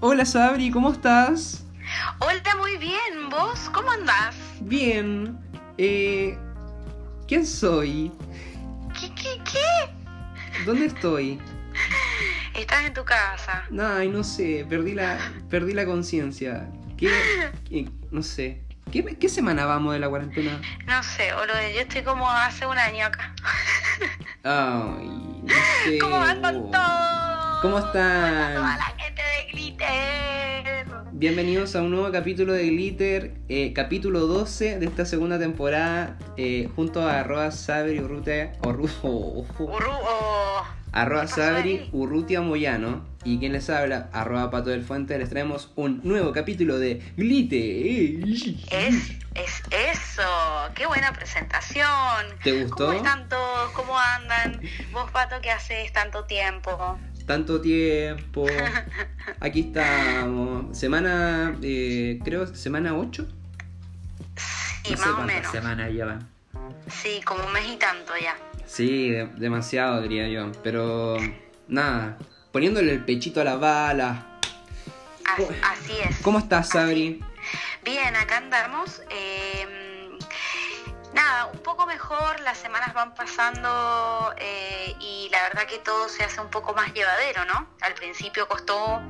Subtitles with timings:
[0.00, 1.64] Hola Sabri, ¿cómo estás?
[2.20, 3.28] Hola, muy bien.
[3.30, 4.34] ¿Vos cómo andás?
[4.60, 5.38] Bien.
[5.76, 6.38] Eh,
[7.26, 8.12] ¿Quién soy?
[8.98, 10.64] ¿Qué, qué, qué?
[10.64, 11.40] ¿Dónde estoy?
[12.54, 13.64] Estás en tu casa.
[13.80, 15.18] Ay, no sé, perdí la,
[15.50, 16.68] perdí la conciencia.
[16.96, 17.10] ¿Qué,
[17.68, 18.62] qué- No sé.
[18.92, 20.60] ¿Qué, ¿Qué semana vamos de la cuarentena?
[20.86, 23.34] No sé, boludo, yo estoy como hace un año acá.
[24.44, 25.98] Ay, no sé.
[25.98, 27.60] ¿Cómo van con todo?
[27.62, 28.54] ¿Cómo están?
[28.54, 29.07] Toda la gente de
[29.50, 30.84] Glitter.
[31.12, 36.68] Bienvenidos a un nuevo capítulo de Glitter, eh, capítulo 12 de esta segunda temporada, eh,
[36.76, 40.64] junto a arroba Sabri Urrutia, Urru- oh, oh, oh.
[40.92, 41.88] arroba ¿Qué pasó Sabri?
[41.92, 46.78] Urrutia Moyano y quien les habla, arroba Pato del Fuente, les traemos un nuevo capítulo
[46.78, 48.28] de Glitter.
[48.70, 50.22] Es, es eso.
[50.74, 51.88] Qué buena presentación.
[52.44, 52.86] ¿Te gustó?
[52.86, 53.70] ¿Cómo están todos?
[53.72, 54.60] ¿Cómo andan?
[54.92, 56.98] Vos, Pato, ¿qué haces tanto tiempo?
[57.28, 58.46] Tanto tiempo.
[59.40, 60.76] Aquí estamos.
[60.76, 63.28] Semana, eh, creo, semana 8.
[64.84, 65.52] Sí, más o menos.
[65.52, 66.26] semanas llevan.
[66.90, 68.34] Sí, como un mes y tanto ya.
[68.66, 70.50] Sí, de- demasiado diría yo.
[70.64, 71.18] Pero
[71.68, 72.16] nada,
[72.50, 74.26] poniéndole el pechito a la bala.
[75.26, 76.16] As- ¿Cómo- así es.
[76.22, 77.22] ¿Cómo estás, Sabri?
[77.84, 79.02] Bien, acá andamos.
[79.10, 79.66] eh,
[81.18, 86.22] nada, un poco mejor, las semanas van pasando eh, y la verdad que todo se
[86.24, 87.66] hace un poco más llevadero, ¿no?
[87.80, 89.02] Al principio costó,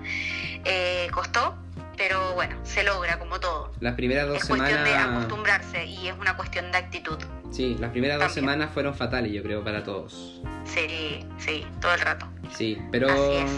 [0.64, 1.56] eh, costó,
[1.96, 3.72] pero bueno, se logra como todo.
[3.80, 5.16] Las primeras dos Es cuestión de semanas.
[5.16, 7.18] acostumbrarse y es una cuestión de actitud.
[7.50, 10.40] Sí, las primeras dos semanas fueron fatales, yo creo, para todos.
[10.64, 12.26] Sí, sí, todo el rato.
[12.54, 13.50] Sí, pero, es.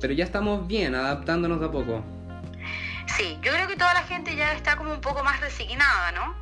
[0.00, 2.04] pero ya estamos bien, adaptándonos de a poco.
[3.16, 6.34] Sí, yo creo que toda la gente ya está como un poco más resignada, ¿no?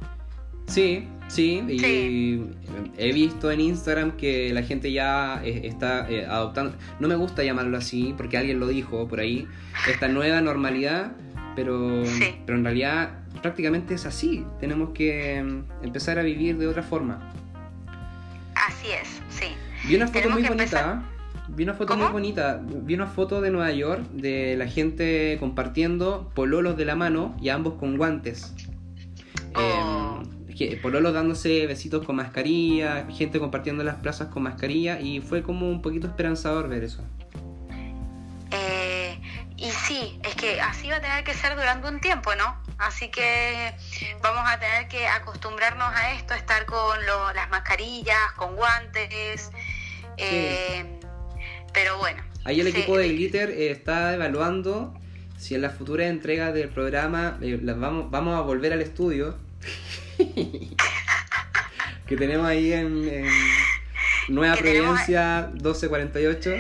[0.67, 2.45] Sí, sí, y Sí.
[2.99, 7.43] he visto en Instagram que la gente ya eh, está eh, adoptando, no me gusta
[7.45, 9.47] llamarlo así porque alguien lo dijo por ahí,
[9.91, 11.13] esta nueva normalidad,
[11.55, 12.36] pero, Sí.
[12.45, 17.33] pero en realidad prácticamente es así, tenemos que mm, empezar a vivir de otra forma.
[18.55, 19.47] Así es, sí.
[19.89, 21.03] Vi una foto muy bonita, empezar- ¿eh?
[21.48, 22.05] vi una foto ¿Cómo?
[22.05, 26.97] muy bonita, vi una foto de Nueva York de la gente compartiendo pololos de la
[26.97, 28.53] mano y ambos con guantes.
[29.55, 30.20] Oh.
[30.23, 30.36] Em,
[30.83, 35.83] pololos dándose besitos con mascarilla, gente compartiendo las plazas con mascarilla y fue como un
[35.83, 37.02] poquito esperanzador ver eso.
[38.50, 39.18] Eh,
[39.56, 42.56] y sí, es que así va a tener que ser durante un tiempo, ¿no?
[42.78, 43.72] Así que
[44.22, 49.50] vamos a tener que acostumbrarnos a esto, estar con lo- las mascarillas, con guantes.
[50.18, 50.84] eh,
[51.74, 52.23] pero bueno.
[52.44, 54.94] Ahí el sí, equipo de Glitter eh, está evaluando
[55.36, 59.36] si en las futuras entregas del programa eh, las vamos, vamos a volver al estudio
[62.07, 63.27] que tenemos ahí en, en
[64.29, 66.55] Nueva Que tenemos- Providencia 1248.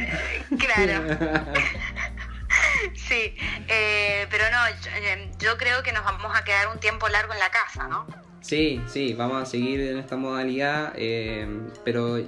[0.58, 1.18] Claro,
[2.94, 3.34] sí.
[3.68, 7.32] eh, pero no, yo, eh, yo creo que nos vamos a quedar un tiempo largo
[7.32, 8.06] en la casa, ¿no?
[8.40, 11.48] Sí, sí, vamos a seguir en esta modalidad, eh,
[11.84, 12.20] pero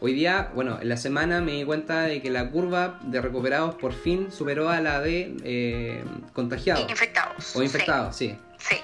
[0.00, 3.74] hoy día, bueno, en la semana me di cuenta de que la curva de recuperados
[3.74, 7.54] por fin superó a la de eh, contagiados Infectados.
[7.56, 8.38] o infectados, sí.
[8.58, 8.76] Sí.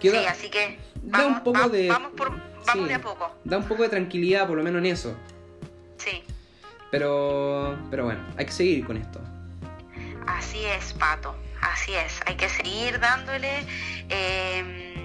[0.00, 2.84] Queda- sí, así que da vamos, un poco va- de- vamos, por, vamos sí.
[2.88, 3.34] de a poco.
[3.44, 5.16] Da un poco de tranquilidad, por lo menos en eso.
[5.98, 6.22] Sí.
[6.90, 9.20] Pero, pero bueno, hay que seguir con esto.
[10.26, 12.20] Así es, Pato, así es.
[12.26, 13.64] Hay que seguir dándole.
[14.08, 14.96] eh,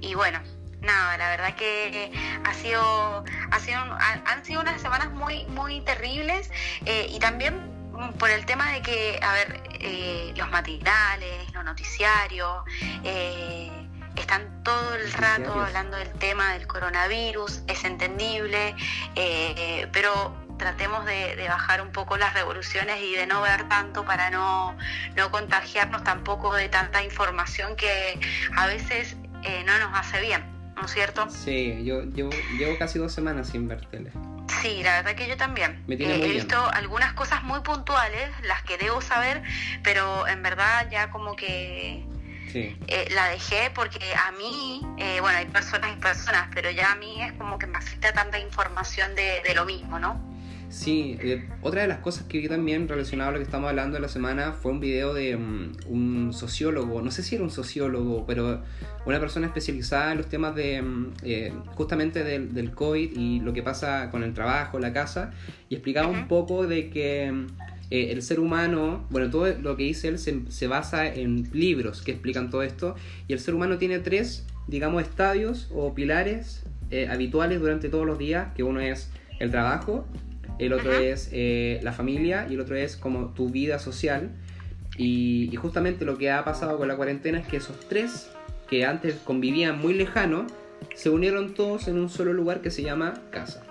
[0.00, 0.38] y bueno,
[0.82, 2.12] nada, la verdad que
[2.44, 6.50] ha sido, ha sido, ha- han sido unas semanas muy, muy terribles
[6.84, 7.74] eh, y también
[8.18, 12.62] por el tema de que, a ver, eh, los matinales, los noticiarios,
[13.04, 13.70] eh,
[14.16, 18.74] están todo el rato hablando del tema del coronavirus, es entendible,
[19.14, 24.04] eh, pero tratemos de, de bajar un poco las revoluciones y de no ver tanto
[24.04, 24.76] para no,
[25.14, 28.18] no contagiarnos tampoco de tanta información que
[28.56, 30.42] a veces eh, no nos hace bien,
[30.76, 31.28] ¿no es cierto?
[31.30, 34.10] Sí, yo llevo, llevo casi dos semanas sin ver tele.
[34.62, 35.82] Sí, la verdad que yo también.
[35.86, 36.44] Me tiene Eh, muy he bien.
[36.46, 39.42] visto algunas cosas muy puntuales, las que debo saber,
[39.82, 42.02] pero en verdad ya como que
[42.56, 42.76] Sí.
[42.86, 46.96] eh, la dejé porque a mí, eh, bueno, hay personas y personas, pero ya a
[46.96, 50.36] mí es como que me afecta tanta información de, de lo mismo, ¿no?
[50.68, 53.94] Sí, eh, otra de las cosas que vi también relacionado a lo que estamos hablando
[53.94, 57.50] de la semana fue un video de mm, un sociólogo, no sé si era un
[57.50, 58.62] sociólogo, pero
[59.04, 63.52] una persona especializada en los temas de mm, eh, justamente del, del COVID y lo
[63.52, 65.32] que pasa con el trabajo, la casa,
[65.68, 67.46] y explicaba un poco de que mm,
[67.90, 72.02] eh, el ser humano, bueno, todo lo que dice él se, se basa en libros
[72.02, 72.94] que explican todo esto,
[73.28, 78.18] y el ser humano tiene tres, digamos, estadios o pilares eh, habituales durante todos los
[78.18, 80.06] días, que uno es el trabajo,
[80.58, 81.02] el otro Ajá.
[81.02, 84.30] es eh, la familia y el otro es como tu vida social.
[84.96, 88.30] y, y justamente lo que ha pasado con la cuarentena es que esos tres
[88.68, 90.46] que antes convivían muy lejano
[90.94, 93.62] se unieron todos en un solo lugar que se llama casa.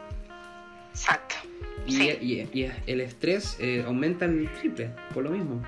[0.91, 1.35] Exacto.
[1.85, 2.09] Y, Sí.
[2.53, 5.61] y- y el estrés eh, aumenta el triple, por lo mismo.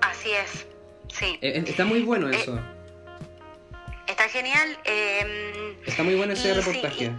[0.00, 0.66] Así es.
[1.08, 1.38] Sí.
[1.40, 2.58] Eh, eh, está muy bueno Eh, eso.
[4.08, 4.76] Está genial.
[4.84, 7.12] eh, Está muy bueno ese sí, reportaje.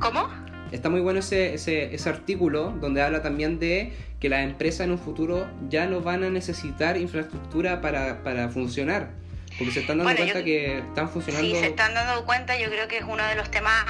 [0.00, 0.28] ¿Cómo?
[0.72, 4.90] Está muy bueno ese, ese, ese artículo donde habla también de que las empresas en
[4.92, 9.10] un futuro ya no van a necesitar infraestructura para, para funcionar.
[9.58, 11.48] Porque se están dando Bueno, cuenta yo- que están funcionando.
[11.48, 13.84] Sí, se están dando cuenta, yo creo que es uno de los temas,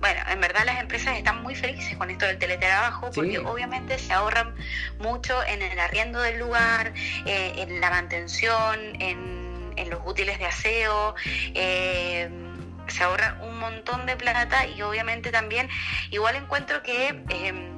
[0.00, 3.12] bueno, en verdad las empresas están muy felices con esto del teletrabajo, Sí.
[3.14, 4.54] porque obviamente se ahorran
[4.98, 6.94] mucho en el arriendo del lugar,
[7.26, 11.14] eh, en la mantención, en, en los útiles de aseo,
[11.54, 12.30] eh,
[12.88, 15.68] se ahorran un montón de plata y obviamente también,
[16.10, 17.22] igual encuentro que...
[17.28, 17.76] eh,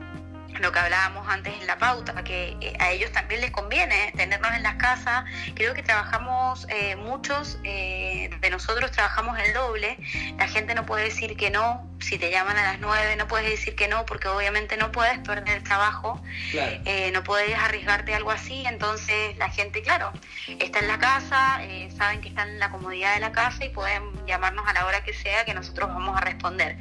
[0.61, 4.53] lo que hablábamos antes en la pauta, que eh, a ellos también les conviene tenernos
[4.55, 5.25] en las casas.
[5.55, 9.99] Creo que trabajamos, eh, muchos eh, de nosotros trabajamos el doble.
[10.39, 11.89] La gente no puede decir que no.
[12.01, 15.19] Si te llaman a las 9 no puedes decir que no porque obviamente no puedes
[15.21, 16.21] perder el trabajo.
[16.51, 16.81] Claro.
[16.85, 20.13] Eh, no puedes arriesgarte a algo así, entonces la gente, claro,
[20.59, 21.61] está en la casa,
[21.97, 25.05] saben que están en la comodidad de la casa y pueden llamarnos a la hora
[25.05, 26.77] que sea que nosotros vamos a responder.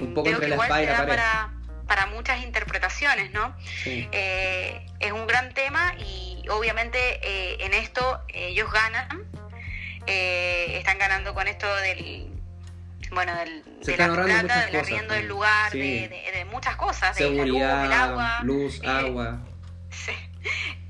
[0.00, 1.57] Un poco creo entre que igual se da para,
[1.88, 3.56] para muchas interpretaciones, ¿no?
[3.82, 4.08] Sí.
[4.12, 9.24] Eh, es un gran tema y obviamente eh, en esto ellos ganan,
[10.06, 12.28] eh, están ganando con esto del
[13.10, 15.78] bueno del, Se de la plata, del arriendo del lugar, Sí.
[15.80, 18.40] de, de- de muchas cosas, de la luz, el Seguridad, agua.
[18.42, 19.38] luz, eh, agua.
[19.90, 20.12] Sí,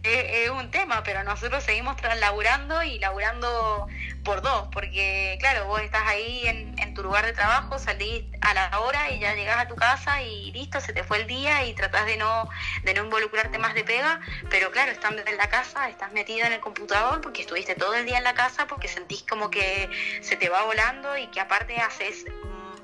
[0.08, 3.86] es, es un tema, pero nosotros seguimos laburando y laburando
[4.24, 8.54] por dos, porque claro, vos estás ahí en, en tu lugar de trabajo, salís a
[8.54, 11.64] la hora y ya llegas a tu casa y listo, se te fue el día
[11.64, 12.48] y tratás de no,
[12.84, 14.20] de no involucrarte más de pega,
[14.50, 18.06] pero claro, estando en la casa, estás metido en el computador porque estuviste todo el
[18.06, 19.88] día en la casa, porque sentís como que
[20.20, 22.24] se te va volando y que aparte haces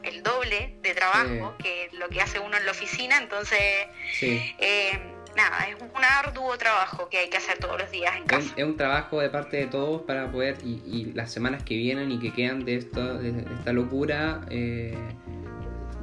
[0.02, 3.86] el doble de trabajo que lo que hace uno en la oficina, entonces...
[4.12, 4.54] Sí.
[4.58, 8.28] Eh, nada, es un arduo trabajo que hay que hacer todos los días en Es,
[8.28, 8.54] casa.
[8.56, 12.10] es un trabajo de parte de todos para poder, y, y las semanas que vienen
[12.12, 14.96] y que quedan de, esto, de, esta locura, eh,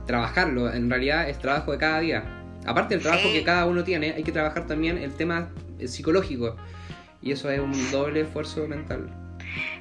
[0.06, 0.72] trabajarlo.
[0.72, 2.24] En realidad es trabajo de cada día.
[2.66, 3.34] Aparte del trabajo Sí.
[3.34, 5.50] que cada uno tiene, hay que trabajar también el tema
[5.86, 6.56] psicológico.
[7.22, 9.10] Y eso es un doble esfuerzo mental.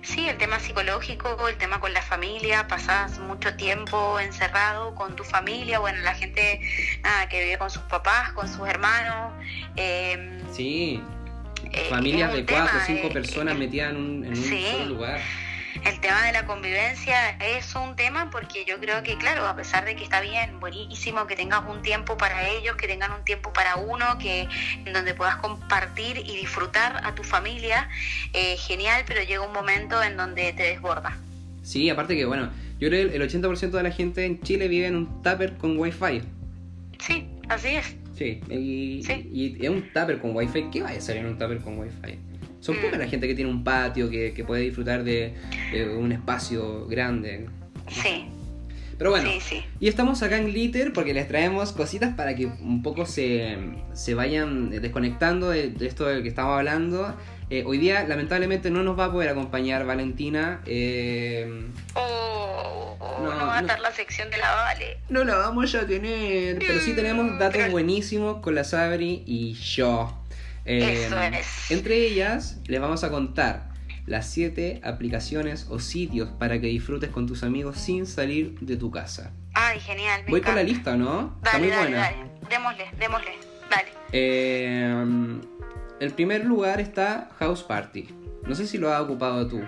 [0.02, 5.24] Sí, el tema psicológico, el tema con la familia, pasas mucho tiempo encerrado con tu
[5.24, 6.60] familia, bueno, la gente
[7.02, 9.32] nada, que vive con sus papás, con sus hermanos.
[9.76, 11.02] eh, Sí,
[11.88, 14.66] familias de cuatro o cinco eh, personas eh, metidas en un, en un Sí.
[14.72, 15.20] solo lugar.
[15.84, 19.84] El tema de la convivencia es un tema porque yo creo que, claro, a pesar
[19.84, 23.52] de que está bien, buenísimo que tengas un tiempo para ellos, que tengan un tiempo
[23.52, 24.48] para uno, que
[24.84, 27.88] en donde puedas compartir y disfrutar a tu familia,
[28.32, 31.16] eh, genial, pero llega un momento en donde te desborda.
[31.62, 34.86] Sí, aparte que, bueno, yo creo que el 80% de la gente en Chile vive
[34.86, 36.22] en un tupper con wifi.
[36.98, 37.96] Sí, así es.
[38.16, 39.30] Sí, y, Sí.
[39.32, 40.68] y es un tupper con wifi.
[40.70, 42.18] ¿Qué va a salir en un tupper con wifi?
[42.60, 42.80] Son Mm.
[42.82, 45.34] poca la gente que tiene un patio, que, que puede disfrutar de,
[45.72, 47.46] de un espacio grande.
[47.88, 48.26] Sí,
[48.98, 49.64] Pero bueno, sí, sí.
[49.80, 53.56] y estamos acá en Glitter porque les traemos cositas para que un poco se,
[53.94, 57.14] se vayan desconectando de, de esto del que estamos hablando.
[57.48, 60.60] Eh, hoy día, lamentablemente, no nos va a poder acompañar Valentina.
[60.66, 61.64] eh,
[61.94, 63.66] Oh, oh, No, no, va a no.
[63.66, 64.98] estar la sección de la Vale.
[65.08, 66.58] No la vamos a tener.
[66.58, 70.16] Pero sí tenemos datos Pero- buenísimos con la Sabri y yo.
[70.70, 71.70] Eh, Eso es.
[71.72, 73.70] Entre ellas, les vamos a contar
[74.06, 78.90] las 7 aplicaciones o sitios para que disfrutes con tus amigos sin salir de tu
[78.92, 79.32] casa.
[79.54, 80.22] Ay, genial.
[80.26, 81.34] Me Voy con la lista, ¿no?
[81.38, 81.98] Está Dale, muy dale, buena.
[81.98, 82.16] dale.
[82.48, 83.32] Démosle, démosle.
[83.68, 83.88] Dale.
[84.12, 85.40] Eh,
[85.98, 88.08] el primer lugar está House Party.
[88.46, 89.58] No sé si lo has ocupado tú.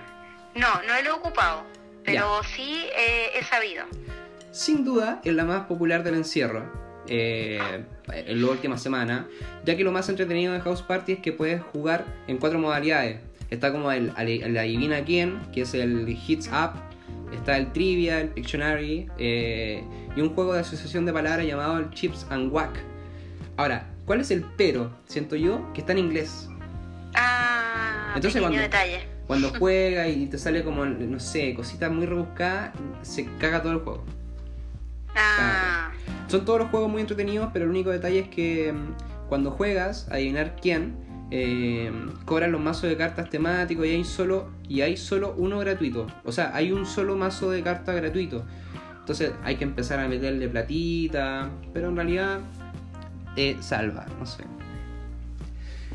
[0.55, 1.65] No, no lo he ocupado,
[2.05, 3.85] pero sí eh, he sabido.
[4.53, 6.71] Sin duda es la más popular del encierro
[7.09, 7.59] eh,
[8.13, 9.27] en la última semana,
[9.65, 13.21] ya que lo más entretenido de House Party es que puedes jugar en cuatro modalidades.
[13.51, 16.73] Está como el, el- adivina quién, que es el Hits Up,
[17.35, 19.85] está el Trivia, el Pictionary eh,
[20.17, 22.71] y un juego de asociación de palabras llamado el Chips and Whack.
[23.59, 24.91] Ahora, ¿cuál es el pero?
[25.07, 26.49] Siento yo que está en inglés.
[27.15, 29.01] Ah, Entonces, pequeño cuando- detalle.
[29.27, 33.79] Cuando juega y te sale como, no sé, cositas muy rebuscadas, se caga todo el
[33.79, 34.05] juego.
[35.17, 35.91] Ah,
[36.29, 40.09] Son todos los juegos muy entretenidos, pero el único detalle es que mm, cuando juegas,
[40.11, 40.97] a adivinar quién,
[41.31, 41.91] eh,
[42.27, 46.07] cobran los mazos de cartas temáticos y hay solo y hay solo uno gratuito.
[46.25, 48.45] O sea, hay un solo mazo de cartas gratuito.
[49.01, 52.41] Entonces hay que empezar a meterle platita, pero en realidad
[53.37, 54.45] eh, salva, no sé.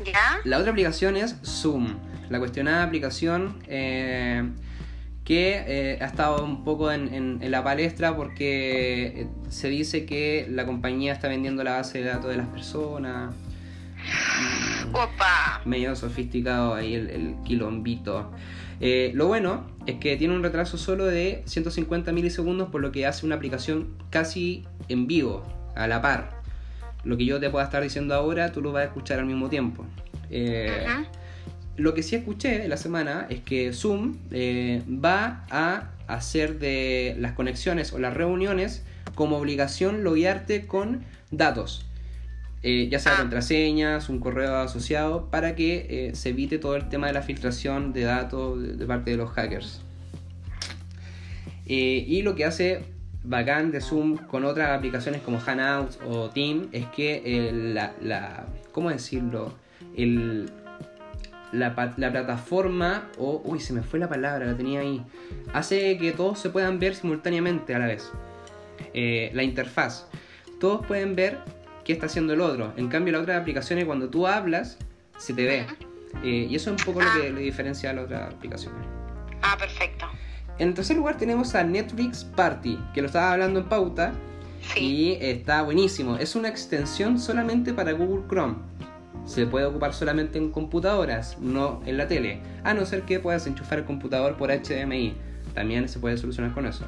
[0.04, 0.40] ¿Ya?
[0.44, 1.94] La otra aplicación es Zoom,
[2.30, 4.42] la cuestionada aplicación eh,
[5.28, 10.06] que eh, ha estado un poco en, en- en la palestra porque eh, se dice
[10.06, 13.34] que la compañía está vendiendo la base de datos de las personas.
[13.98, 15.60] Mm, Opa.
[15.66, 18.30] medio sofisticado ahí el, el quilombito.
[18.80, 23.06] Eh, lo bueno es que tiene un retraso solo de 150 milisegundos, por lo que
[23.06, 25.42] hace una aplicación casi en vivo,
[25.76, 26.38] a la par.
[27.04, 29.50] Lo que yo te pueda estar diciendo ahora, tú lo vas a escuchar al mismo
[29.50, 29.84] tiempo.
[30.30, 30.86] Eh.
[31.78, 37.32] Lo que sí escuché la semana es que Zoom eh, va a hacer de las
[37.32, 38.82] conexiones o las reuniones
[39.14, 41.84] como obligación loguearte con datos.
[42.62, 43.18] Eh, ya sea Ah.
[43.20, 47.92] contraseñas, un correo asociado, para que eh, se evite todo el tema de la filtración
[47.92, 49.80] de datos de, de parte de los hackers.
[51.66, 52.80] Eh, y lo que hace
[53.24, 58.90] bacán de Zoom con otras aplicaciones como Hangouts o Team es que la, la- ¿cómo
[58.90, 59.54] decirlo?
[59.96, 60.50] El,
[61.52, 65.02] la, la plataforma, o, uy, se me fue la palabra, la tenía ahí,
[65.52, 68.10] hace que todos se puedan ver simultáneamente a la vez.
[68.94, 70.06] Eh, la interfaz.
[70.60, 71.38] Todos pueden ver
[71.84, 72.72] qué está haciendo el otro.
[72.76, 74.78] En cambio, las otras aplicaciones, cuando tú hablas,
[75.18, 75.66] se te ve.
[76.22, 78.80] Eh, y eso es un poco lo que le diferencia a las otras aplicaciones.
[79.42, 80.06] Ah, perfecto.
[80.58, 84.12] En tercer lugar tenemos a Netflix Party, que lo estaba hablando en pauta
[84.60, 84.80] Sí.
[84.80, 86.16] y está buenísimo.
[86.16, 88.56] Es una extensión solamente para Google Chrome.
[89.28, 92.40] Se puede ocupar solamente en computadoras, no en la tele.
[92.64, 95.12] A no ser que puedas enchufar el computador por HDMI.
[95.52, 96.86] También se puede solucionar con eso.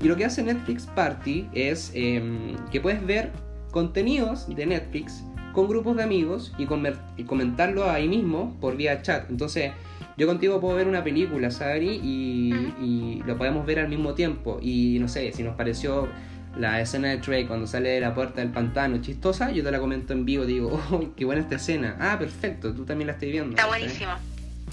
[0.00, 3.32] Y lo que hace Netflix Party es em, que puedes ver
[3.72, 6.68] contenidos de Netflix con grupos de amigos y,
[7.16, 9.28] y comentarlo ahí mismo por vía chat.
[9.28, 9.72] Entonces,
[10.16, 14.60] yo contigo puedo ver una película, Sabri, y, y lo podemos ver al mismo tiempo.
[14.62, 16.08] Y no sé, si nos pareció
[16.56, 19.78] la escena de Trey cuando sale de la puerta del pantano chistosa, yo te la
[19.80, 21.96] comento en vivo, digo, oh, qué buena esta escena.
[22.00, 23.50] Ah, perfecto, tú también la estás viendo.
[23.50, 24.12] Está buenísimo.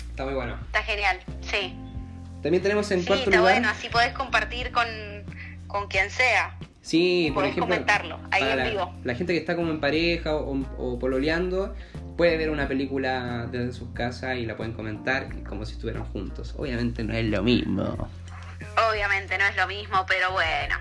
[0.10, 0.58] Está muy bueno.
[0.68, 1.20] Está genial.
[1.42, 1.74] Sí.
[2.44, 3.54] También tenemos en Sí, cuarto está lugar.
[3.56, 3.70] bueno.
[3.70, 4.86] Así podés compartir con,
[5.68, 6.56] con quien sea.
[6.82, 8.94] Sí, por Podés ejemplo, comentarlo ahí en la, vivo.
[9.04, 11.76] la gente que está como en pareja o, o pololeando
[12.18, 16.56] puede ver una película desde sus casas y la pueden comentar como si estuvieran juntos.
[16.58, 18.10] Obviamente no es lo mismo.
[18.90, 20.76] Obviamente no es lo mismo, pero bueno.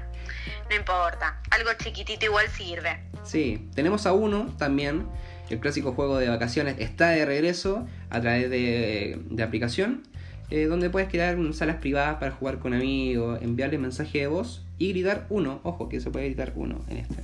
[0.71, 1.41] No importa.
[1.51, 3.01] Algo chiquitito igual sirve.
[3.25, 5.07] Sí, tenemos a uno también.
[5.51, 10.03] El clásico juego de vacaciones está de regreso a través de, de aplicación,
[10.51, 14.91] eh, donde puedes crear salas privadas para jugar con amigos, enviarles mensaje de voz y
[14.93, 15.61] gritar uno.
[15.63, 17.23] Ojo, que se puede gritar uno en este.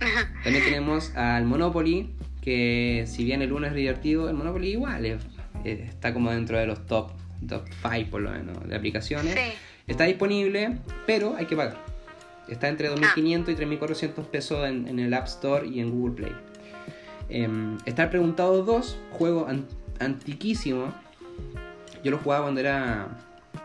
[0.42, 5.22] También tenemos al Monopoly, que si bien el uno es divertido, el Monopoly igual es-
[5.64, 7.12] está como dentro de los top
[7.48, 9.32] top 5 por lo menos de aplicaciones.
[9.34, 9.52] Sí.
[9.86, 11.76] Está disponible, pero hay que pagar.
[12.48, 16.36] Está entre 2.500 y 3.400 pesos en, en el App Store y en Google Play.
[17.28, 19.66] Em, Estar Preguntados 2, juego an-
[20.00, 20.92] antiquísimo.
[22.04, 23.08] Yo lo jugaba cuando era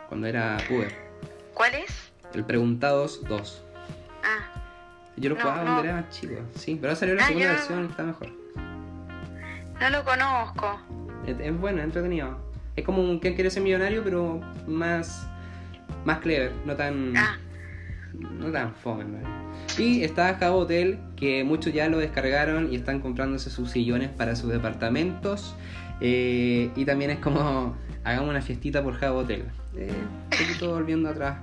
[0.10, 0.94] cuando era puber.
[1.54, 2.12] ¿Cuál es?
[2.34, 3.64] El Preguntados 2.
[4.24, 4.62] Ah,
[5.18, 5.72] Yo lo No, jugaba no.
[5.74, 6.36] cuando era chico.
[6.56, 8.30] Sí, pero ahora salió la Ah, segunda versión y está mejor.
[9.82, 10.80] no lo conozco.
[11.26, 12.38] Es, es bueno, es entretenido.
[12.76, 14.04] Es como un ¿Quién quiere ser millonario?
[14.04, 15.28] pero más
[16.06, 17.38] más clever, no tan Ah,
[18.14, 19.06] no tan fome.
[19.78, 24.36] Y está Jabo Hotel, que muchos ya lo descargaron y están comprándose sus sillones para
[24.36, 25.56] sus departamentos.
[26.02, 29.46] Eh, y también es como, hagamos una fiestita por Jabo Hotel.
[29.76, 31.38] Eh, un poquito volviendo atrás.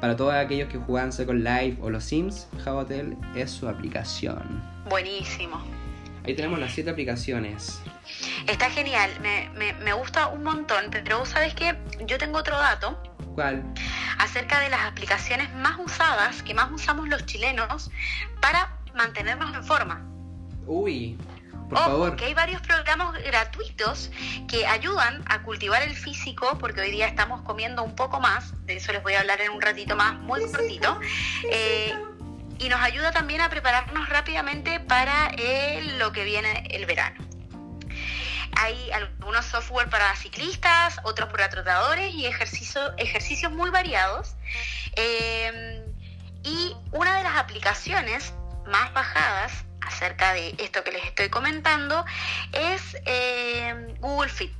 [0.00, 4.62] Para todos aquellos que juegan Second Life o los Sims, Jabo Hotel es su aplicación.
[4.88, 5.62] buenísimo.
[6.24, 7.80] Ahí tenemos las 7 aplicaciones.
[8.46, 9.10] Está genial.
[9.20, 10.86] Me, me, me gusta un montón.
[10.90, 11.76] Pero vos sabés que
[12.06, 13.00] yo tengo otro dato
[13.34, 13.62] ¿Cuál?
[14.18, 17.90] acerca de las aplicaciones más usadas, que más usamos los chilenos,
[18.40, 20.02] para mantenernos en forma.
[20.66, 21.18] Uy,
[21.68, 22.16] por Ojo, favor.
[22.16, 24.10] que hay varios programas gratuitos
[24.48, 28.76] que ayudan a cultivar el físico, porque hoy día estamos comiendo un poco más, de
[28.76, 30.98] eso les voy a hablar en un ratito más, muy cortito,
[31.50, 31.92] eh,
[32.58, 37.24] y nos ayuda también a prepararnos rápidamente para eh, lo que viene el verano.
[38.56, 44.34] Hay algunos software para ciclistas, otros para trotadores y ejercicio- ejercicios muy variados.
[44.96, 45.84] Eh,
[46.44, 48.32] y una de las aplicaciones
[48.66, 52.04] más bajadas acerca de esto que les estoy comentando
[52.52, 54.52] es eh, Google Fit.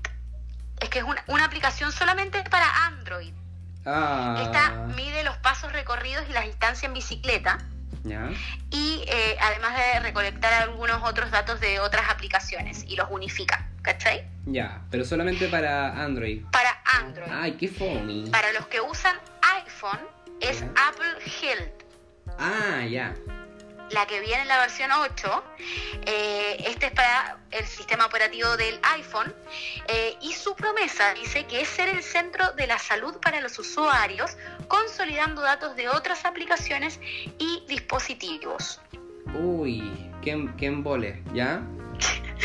[0.80, 3.32] Es que es una, una aplicación solamente para Android.
[3.86, 7.58] Ah, Esta mide los pasos recorridos y las distancias en bicicleta
[8.02, 8.30] ya.
[8.70, 14.26] y eh, además de recolectar algunos otros datos de otras aplicaciones y los unifica, ¿cachai?
[14.46, 16.42] Ya, pero solamente para Android.
[16.50, 17.30] Para Android.
[17.32, 18.30] Ay, qué fome.
[18.30, 19.16] Para los que usan
[19.64, 20.00] iPhone
[20.40, 20.72] es Ya.
[20.88, 21.84] Apple Health.
[22.38, 23.14] Ah, ya.
[23.94, 25.44] La que viene en la versión 8.
[26.04, 29.32] Eh, este es para el sistema operativo del iPhone.
[29.88, 33.58] Eh, y su promesa dice que es ser el centro de la salud para los
[33.58, 34.36] usuarios,
[34.68, 37.00] consolidando datos de otras aplicaciones
[37.38, 38.80] y dispositivos.
[39.32, 41.62] Uy, qué, qué embole, ¿ya?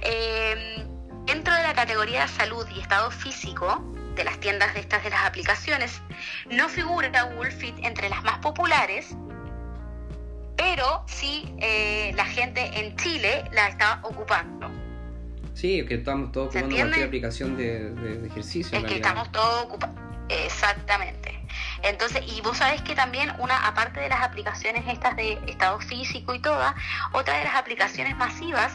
[0.00, 0.86] Eh,
[1.24, 3.82] dentro de la categoría de salud y estado físico
[4.14, 6.00] de las tiendas de estas de las aplicaciones,
[6.50, 9.16] no figura Google Fit entre las más populares,
[10.58, 14.68] pero sí eh, la gente en Chile la está ocupando.
[15.54, 18.76] Sí, que estamos todos ocupando cualquier aplicación de, de, ejercicio.
[18.76, 20.00] Es que estamos todos ocupando.
[20.28, 21.40] Exactamente.
[21.82, 26.34] Entonces, y vos sabés que también una, aparte de las aplicaciones estas de estado físico
[26.34, 26.74] y todas,
[27.12, 28.72] otra de las aplicaciones masivas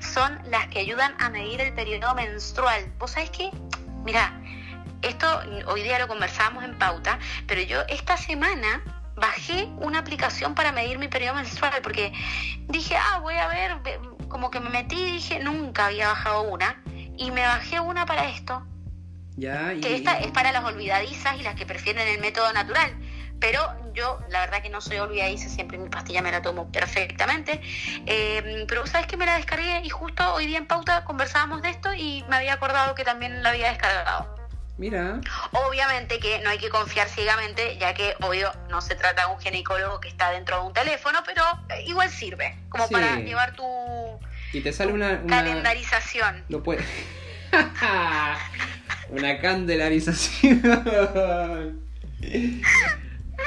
[0.00, 2.90] son las que ayudan a medir el periodo menstrual.
[2.98, 3.50] Vos sabés que,
[4.04, 4.40] mira,
[5.02, 5.26] esto
[5.66, 8.82] hoy día lo conversábamos en pauta, pero yo esta semana
[9.16, 12.12] bajé una aplicación para medir mi periodo menstrual porque
[12.68, 13.78] dije, ah, voy a ver,
[14.28, 16.82] como que me metí y dije, nunca había bajado una
[17.16, 18.66] y me bajé una para esto.
[19.36, 22.96] Ya, Que esta es para las olvidadizas y las que prefieren el método natural.
[23.40, 23.60] Pero
[23.94, 27.60] yo, la verdad que no soy olvidadiza, siempre mi pastilla me la tomo perfectamente.
[28.06, 31.70] Eh, pero sabes que me la descargué y justo hoy día en pauta conversábamos de
[31.70, 34.33] esto y me había acordado que también la había descargado.
[34.76, 35.20] Mira.
[35.52, 39.40] Obviamente que no hay que confiar ciegamente, ya que obvio no se trata de un
[39.40, 41.42] ginecólogo que está dentro de un teléfono, pero
[41.86, 43.64] igual sirve, como para llevar tu
[44.54, 46.44] y te sale una, calendarización.
[46.48, 46.84] Lo puede.
[49.10, 50.62] una candelarización.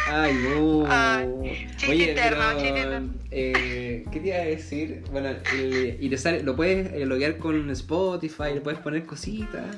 [0.09, 0.79] Ay, no.
[1.87, 2.37] Oye, pero,
[3.31, 5.03] eh, ¿qué te iba a decir?
[5.09, 9.77] Bueno, y te sale, lo puedes eh, loguear con Spotify, le puedes poner cositas.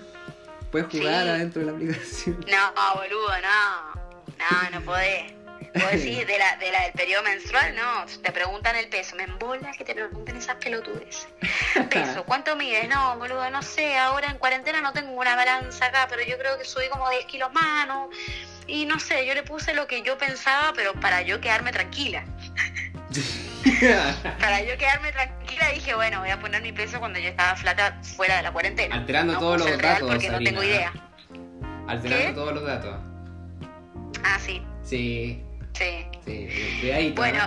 [0.72, 2.46] Puedes jugar adentro de la aplicación.
[2.48, 4.00] No, boludo, no.
[4.38, 5.34] No, no podés.
[5.74, 9.24] Vos decís de la, de la del periodo menstrual, no, te preguntan el peso, me
[9.24, 11.28] embola que te pregunten esas pelotudes.
[11.90, 12.88] Peso, ¿cuánto mides?
[12.90, 16.58] No, boludo, no sé, ahora en cuarentena no tengo una balanza acá, pero yo creo
[16.58, 18.10] que subí como 10 kilos más, ¿no?
[18.68, 22.24] Y no sé, yo le puse lo que yo pensaba, pero para yo quedarme tranquila.
[24.40, 28.00] para yo quedarme tranquila dije, bueno, voy a poner mi peso cuando yo estaba flaca
[28.16, 28.96] fuera de la cuarentena.
[28.96, 30.10] Alterando todos los datos.
[30.10, 30.94] Porque no tengo idea.
[31.88, 32.98] Alterando todos los datos.
[34.24, 34.62] Ah, sí.
[34.84, 35.44] Sí.
[35.74, 36.06] Sí.
[36.26, 37.40] Sí, ahí Bueno,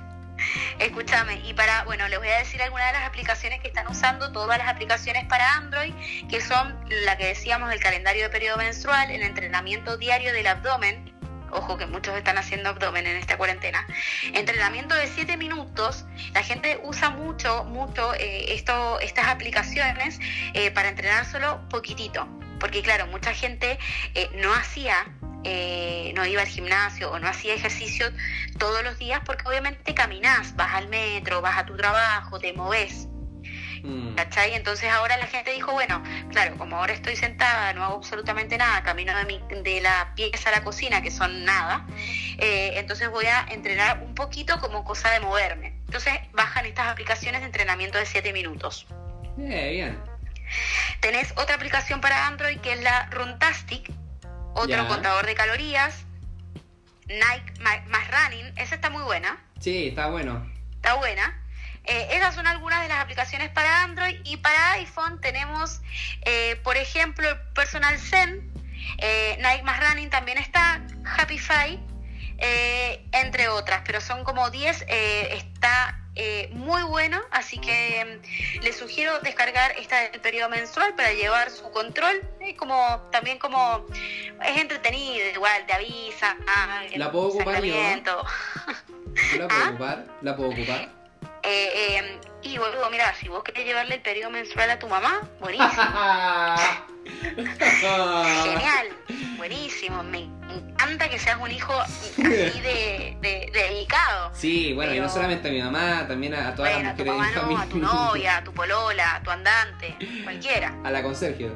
[0.78, 4.30] escúchame, y para, bueno, les voy a decir algunas de las aplicaciones que están usando,
[4.32, 5.94] todas las aplicaciones para Android,
[6.28, 11.12] que son la que decíamos, el calendario de periodo menstrual, el entrenamiento diario del abdomen,
[11.52, 13.86] ojo que muchos están haciendo abdomen en esta cuarentena,
[14.32, 20.18] entrenamiento de 7 minutos, la gente usa mucho, mucho eh, esto, estas aplicaciones
[20.54, 22.26] eh, para entrenar solo poquitito,
[22.58, 23.78] porque claro, mucha gente
[24.14, 24.94] eh, no hacía
[26.14, 28.12] no iba al gimnasio o no hacía ejercicio
[28.58, 33.09] todos los días porque obviamente caminas, vas al metro, vas a tu trabajo, te moves.
[33.82, 34.14] Mm.
[34.14, 34.54] ¿Cachai?
[34.54, 38.82] Entonces ahora la gente dijo, bueno, claro, como ahora estoy sentada, no hago absolutamente nada,
[38.82, 41.86] camino de, mi, de la pieza a la cocina, que son nada,
[42.38, 45.78] eh, entonces voy a entrenar un poquito como cosa de moverme.
[45.86, 48.86] Entonces bajan estas aplicaciones de entrenamiento de 7 minutos.
[49.36, 49.98] bien.
[51.00, 53.90] Tenés otra aplicación para Android que es la Runtastic,
[54.54, 56.04] otro contador de calorías,
[57.06, 59.38] Nike más Running, esa está muy buena.
[59.58, 60.50] Sí, está bueno.
[60.76, 61.39] Está buena.
[61.90, 65.80] Eh, esas son algunas de las aplicaciones para Android y para iPhone tenemos,
[66.22, 68.48] eh, por ejemplo, Personal Zen,
[68.98, 70.80] eh, Nike más Running también está,
[71.18, 71.80] Happify,
[73.12, 79.18] entre otras, pero son como 10, está eh, muy bueno, así que mm, les sugiero
[79.20, 82.20] descargar esta del periodo menstrual para llevar su control,
[82.56, 83.84] como también como
[84.44, 86.36] es entretenido, igual te avisa.
[86.46, 87.74] Ah, ¿La puedo ocupar yo?
[87.74, 89.68] ¿La puedo ¿Ah?
[89.70, 90.06] ocupar?
[90.22, 90.99] ¿La puedo ocupar?
[91.42, 92.04] Eh, em,
[92.42, 95.70] y boludo, mira, si vos querés llevarle el periodo menstrual a tu mamá, buenísimo.
[98.44, 98.88] Genial,
[99.36, 100.02] buenísimo.
[100.02, 104.30] Me encanta que seas un hijo así de, dedicado.
[104.34, 107.26] Sí, bueno, y no solamente a mi mamá, también a, todas las mujeres de mi
[107.26, 107.62] familia.
[107.62, 110.74] A tu novia, a tu polola, a tu andante, cualquiera.
[110.84, 111.50] A la conserje.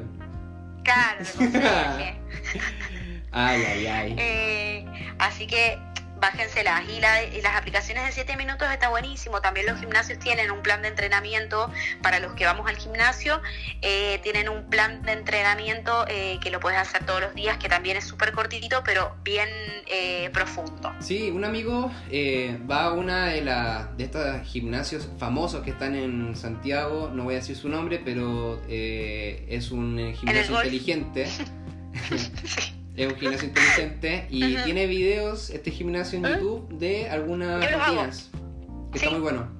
[0.83, 2.19] Claro, la conserje.
[3.31, 4.15] ay, ay, ay.
[4.17, 4.85] Eh,
[5.19, 5.79] así que
[6.25, 6.83] bájenselas.
[6.89, 9.41] Y, las aplicaciones de 7 minutos está buenísimo.
[9.41, 13.41] También los gimnasios tienen un plan de entrenamiento para los que vamos al gimnasio.
[13.81, 17.69] Eh, tienen un plan de entrenamiento eh, que lo puedes hacer todos los días, que
[17.69, 19.49] también es súper cortito, pero bien
[19.87, 20.93] eh, profundo.
[20.99, 21.91] Sí, un amigo
[22.69, 23.41] va a una de,
[23.97, 27.11] de estos gimnasios famosos que están en Santiago.
[27.13, 31.27] No voy a decir su nombre, pero es un gimnasio inteligente.
[32.95, 38.29] Es un gimnasio inteligente y tiene videos, este gimnasio en YouTube, de algunas rutinas.
[38.91, 39.51] Que está muy bueno.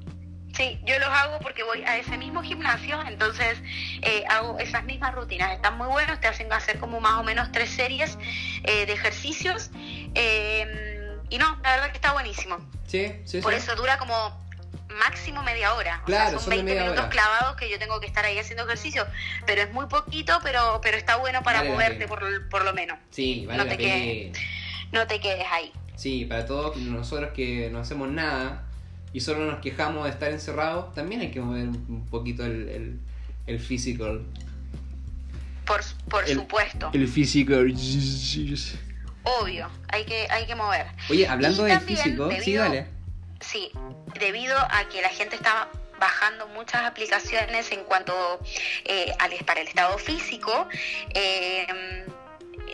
[0.56, 3.58] Sí, yo los hago porque voy a ese mismo gimnasio, entonces
[4.02, 5.52] eh, hago esas mismas rutinas.
[5.52, 8.18] Están muy buenos, te hacen hacer como más o menos tres series
[8.64, 9.70] eh, de ejercicios.
[10.14, 12.58] Eh, y no, la verdad que está buenísimo.
[12.88, 14.45] Sí, sí, Por eso dura como
[14.98, 16.02] máximo media hora.
[16.06, 19.06] Claro, son, 20 minutos clavados que yo tengo que estar ahí haciendo ejercicio.
[19.46, 22.98] Pero es muy poquito, pero, pero está bueno para moverte por, por, lo menos.
[23.12, 24.38] Sí, vale no te Quedes,
[24.92, 25.72] no te quedes ahí.
[25.96, 28.64] Sí, para todos nosotros que no hacemos nada
[29.14, 33.00] y solo nos quejamos de estar encerrados, también hay que mover un poquito el, el,
[33.48, 34.26] el physical.
[35.66, 36.92] Por, por supuesto.
[36.94, 37.74] El physical.
[39.24, 40.88] Obvio, hay que, hay que mover.
[41.10, 42.95] Oye, hablando del físico, sí, dale.
[43.46, 43.72] Sí,
[44.20, 48.14] debido a que la gente estaba bajando muchas aplicaciones en cuanto
[48.84, 50.68] eh, al, para el estado físico,
[51.14, 51.68] eh,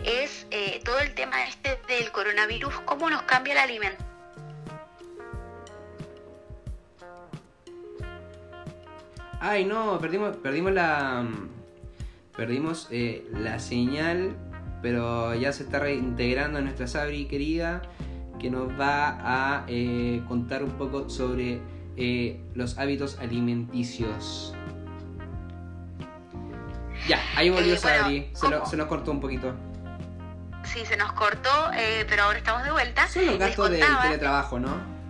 [0.03, 4.03] es eh, todo el tema este del coronavirus, cómo nos cambia el alimento
[9.43, 11.25] Ay, no, perdimos, perdimos la.
[12.37, 14.35] Perdimos eh, la señal,
[14.83, 17.81] pero ya se está reintegrando nuestra Sabri querida,
[18.41, 21.61] que nos va a eh, contar un poco sobre
[21.95, 24.55] eh, los hábitos alimenticios.
[27.07, 29.53] Ya, ahí volvió Sabri, se, se, nos cortó un poquito.
[30.63, 31.49] Sí, se nos cortó,
[32.07, 33.07] pero ahora estamos de vuelta.
[33.07, 35.01] Son los gastos del teletrabajo, ¿no?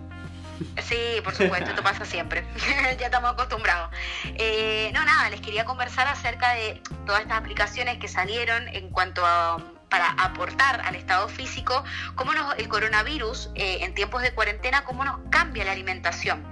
[0.82, 2.44] Sí, por supuesto, esto pasa siempre.
[2.98, 3.90] ya estamos acostumbrados.
[4.24, 9.24] Eh, no, nada, les quería conversar acerca de todas estas aplicaciones que salieron en cuanto
[9.24, 9.56] a
[9.92, 15.04] para aportar al estado físico, cómo nos, el coronavirus eh, en tiempos de cuarentena, cómo
[15.04, 16.42] nos cambia la alimentación.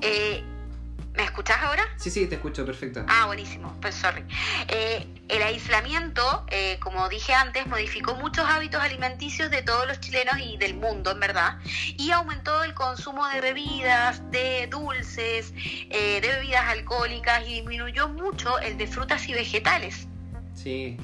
[0.00, 0.42] Eh,
[1.12, 1.82] ¿Me escuchás ahora?
[1.98, 3.04] Sí, sí, te escucho, perfecto.
[3.06, 4.24] Ah, buenísimo, pues sorry.
[4.68, 10.36] Eh, el aislamiento, eh, como dije antes, modificó muchos hábitos alimenticios de todos los chilenos
[10.38, 11.58] y del mundo, en verdad,
[11.98, 18.58] y aumentó el consumo de bebidas, de dulces, eh, de bebidas alcohólicas y disminuyó mucho
[18.60, 20.06] el de frutas y vegetales.
[20.62, 20.98] Sí.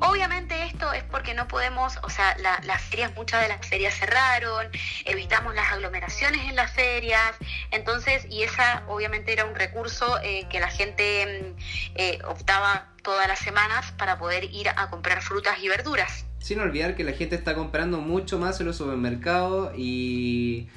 [0.00, 4.68] Obviamente esto es porque no podemos, o sea, las ferias, muchas de las ferias cerraron,
[5.04, 7.32] evitamos las aglomeraciones en las ferias,
[7.72, 11.60] entonces, y esa obviamente era un recurso eh, que la gente mm,
[11.96, 16.24] eh, optaba todas las semanas para poder ir a comprar frutas y verduras.
[16.38, 20.68] Sin olvidar que la gente está comprando mucho más en los supermercados y,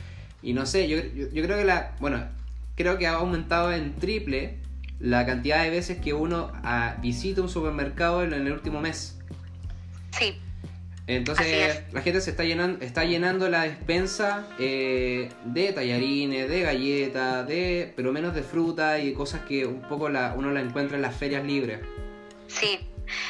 [0.41, 2.27] y no sé, yo, yo creo que la, bueno,
[2.75, 4.64] creo que ha aumentado en triple
[4.99, 9.17] la cantidad de veces que uno ah, visita un supermercado en el último mes.
[10.12, 10.38] Sí.
[11.08, 17.47] Entonces la gente se está llenando, está llenando la despensa eh, de tallarines, de galletas,
[17.47, 21.03] de pero menos de fruta y cosas que un poco la, uno la encuentra en
[21.03, 21.79] las ferias libres.
[22.47, 22.79] Sí,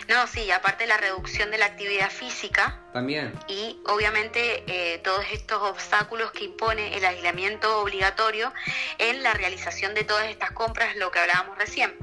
[0.08, 2.80] no, sí, aparte la reducción de la actividad física.
[2.94, 3.34] También.
[3.48, 8.54] Y obviamente eh, todos estos obstáculos que impone el aislamiento obligatorio
[8.98, 11.94] en la realización de todas estas compras, lo que hablábamos recién.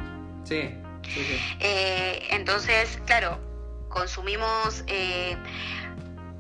[0.45, 0.75] Sí.
[1.61, 3.39] Eh, entonces, claro,
[3.89, 4.85] consumimos...
[4.87, 5.37] Eh,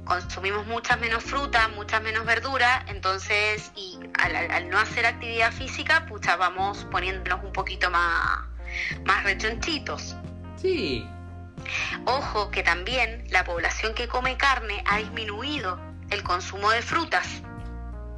[0.05, 6.37] consumimos muchas menos fruta, muchas menos verdura, entonces, y al, no hacer actividad física, pucha,
[6.37, 8.40] vamos poniéndonos un poquito más,
[9.05, 10.16] más rechonchitos.
[10.57, 11.07] Sí,
[12.04, 15.78] Ojo que también la población que come carne ha disminuido
[16.10, 17.42] el consumo de frutas.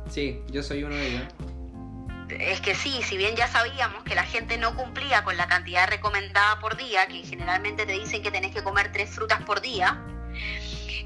[0.08, 1.22] Sí, yo soy uno de ellos.
[2.30, 5.88] Es que sí, si bien ya sabíamos que la gente no cumplía con la cantidad
[5.88, 10.02] recomendada por día, que generalmente te dicen que tenés que comer tres frutas por día,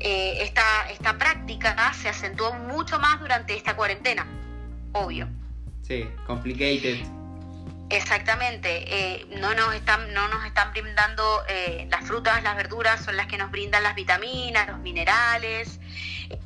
[0.01, 4.27] eh, esta, esta práctica se acentuó mucho más durante esta cuarentena,
[4.93, 5.29] obvio.
[5.83, 7.18] Sí, complicated.
[7.91, 13.17] Exactamente, eh, no, nos están, no nos están brindando eh, las frutas, las verduras, son
[13.17, 15.81] las que nos brindan las vitaminas, los minerales,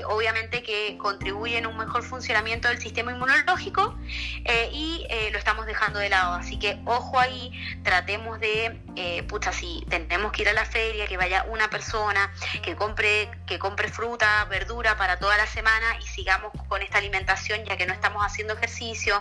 [0.06, 3.96] obviamente que contribuyen a un mejor funcionamiento del sistema inmunológico
[4.44, 6.34] eh, y eh, lo estamos dejando de lado.
[6.34, 7.52] Así que ojo ahí,
[7.82, 12.32] tratemos de, eh, pucha, si tenemos que ir a la feria, que vaya una persona,
[12.62, 17.64] que compre, que compre fruta, verdura para toda la semana y sigamos con esta alimentación
[17.64, 19.20] ya que no estamos haciendo ejercicio,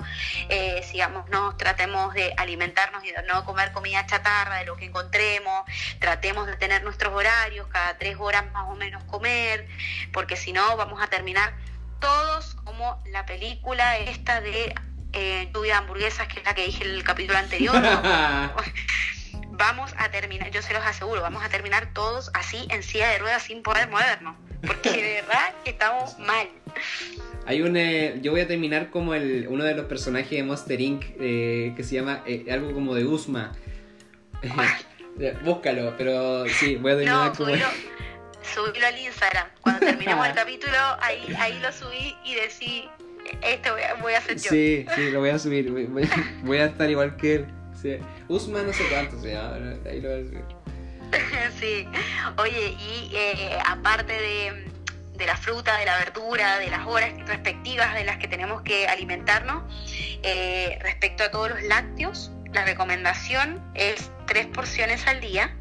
[0.83, 5.63] sigamos, no tratemos de alimentarnos y de no comer comida chatarra, de lo que encontremos,
[5.99, 9.67] tratemos de tener nuestros horarios, cada tres horas más o menos comer,
[10.13, 11.53] porque si no vamos a terminar
[11.99, 14.73] todos como la película esta de
[15.13, 17.75] eh, lluvia de hamburguesas, que es la que dije en el capítulo anterior.
[19.61, 23.19] vamos a terminar, yo se los aseguro, vamos a terminar todos así en silla de
[23.19, 26.47] ruedas sin poder movernos, porque de verdad que estamos mal.
[27.45, 30.81] Hay un, eh, yo voy a terminar como el, uno de los personajes de Monster
[30.81, 31.03] Inc.
[31.19, 33.51] Eh, que se llama eh, algo como de Usma.
[35.43, 37.53] Búscalo, pero sí, voy a terminar como...
[38.53, 39.47] subílo al Instagram.
[39.61, 42.89] Cuando terminemos el capítulo, ahí, ahí lo subí y decí,
[43.41, 44.49] esto voy a, voy a hacer yo.
[44.49, 45.71] Sí, sí, lo voy a subir.
[45.71, 45.85] Voy,
[46.43, 47.47] voy a estar igual que él.
[47.81, 47.97] Sí.
[48.27, 49.57] Usman no sé cuánto se llama,
[49.89, 50.61] ahí lo voy a subir.
[51.59, 51.87] sí.
[52.37, 54.71] Oye, y eh, aparte de,
[55.17, 58.87] de, la fruta, de la verdura, de las horas respectivas de las que tenemos que
[58.87, 59.63] alimentarnos,
[60.23, 65.55] eh, respecto a todos los lácteos, la recomendación es tres porciones al día.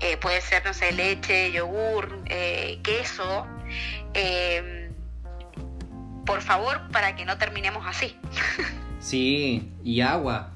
[0.00, 2.22] Eh, puede ser, no sé, leche, yogur,
[2.82, 3.46] queso.
[6.24, 8.16] por favor, para que no terminemos así.
[9.00, 10.52] sí, y agua.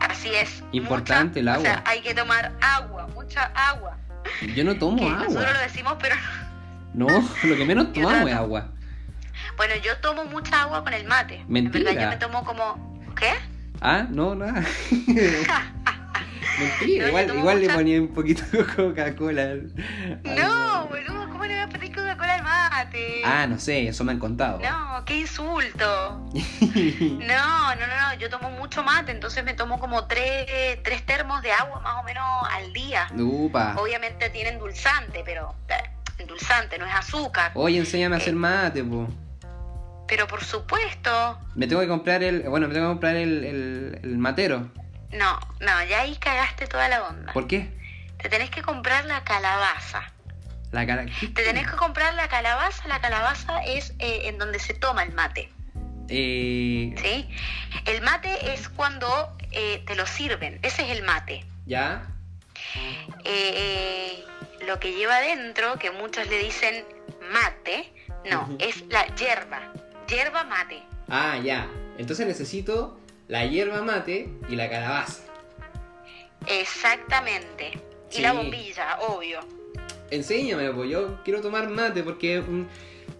[0.00, 0.62] Así es.
[0.72, 1.60] Importante el agua.
[1.60, 3.96] O sea, hay que tomar agua, mucha agua.
[4.54, 5.24] Yo no tomo agua.
[5.24, 6.16] Nosotros lo decimos, pero...
[6.94, 8.68] No, lo que menos tomamos es agua.
[9.56, 11.44] Bueno, yo tomo mucha agua con el mate.
[11.48, 11.90] Mentira.
[11.90, 12.96] En verdad, yo me tomo como...
[13.14, 13.32] ¿Qué?
[13.80, 14.64] Ah, no, nada.
[16.58, 19.56] Mentira, igual, igual le ponía un poquito de Coca-Cola.
[20.24, 23.22] No, boludo, ¿cómo le voy a pedir Coca-Cola al mate?
[23.24, 24.60] Ah, no sé, eso me han contado.
[24.60, 26.30] No, qué insulto.
[26.32, 30.46] no, no, no, no, yo tomo mucho mate, entonces me tomo como tres,
[30.82, 33.08] tres termos de agua más o menos al día.
[33.16, 33.74] Upa.
[33.78, 37.52] Obviamente tienen endulzante, pero eh, endulzante, no es azúcar.
[37.54, 39.08] Oye, enséñame a hacer eh, mate, po.
[40.08, 41.38] Pero por supuesto.
[41.54, 44.70] Me tengo que comprar el, bueno, me tengo que comprar el, el, el matero.
[45.12, 47.32] No, no, ya ahí cagaste toda la onda.
[47.32, 47.70] ¿Por qué?
[48.18, 50.12] Te tenés que comprar la calabaza.
[50.72, 52.86] La Te tenés que comprar la calabaza.
[52.88, 55.48] La calabaza es eh, en donde se toma el mate.
[56.08, 56.94] Eh...
[56.98, 57.28] ¿Sí?
[57.86, 60.58] El mate es cuando eh, te lo sirven.
[60.62, 61.44] Ese es el mate.
[61.66, 62.06] ¿Ya?
[63.24, 64.24] Eh,
[64.66, 66.84] lo que lleva adentro, que muchos le dicen
[67.32, 67.92] mate,
[68.30, 69.72] no, es la hierba.
[70.08, 70.82] Hierba mate.
[71.08, 71.68] Ah, ya.
[71.98, 75.22] Entonces necesito la hierba mate y la calabaza.
[76.46, 77.72] Exactamente.
[78.12, 79.40] Y la bombilla, obvio.
[80.10, 82.66] Enséñame, pues yo quiero tomar mate porque mm,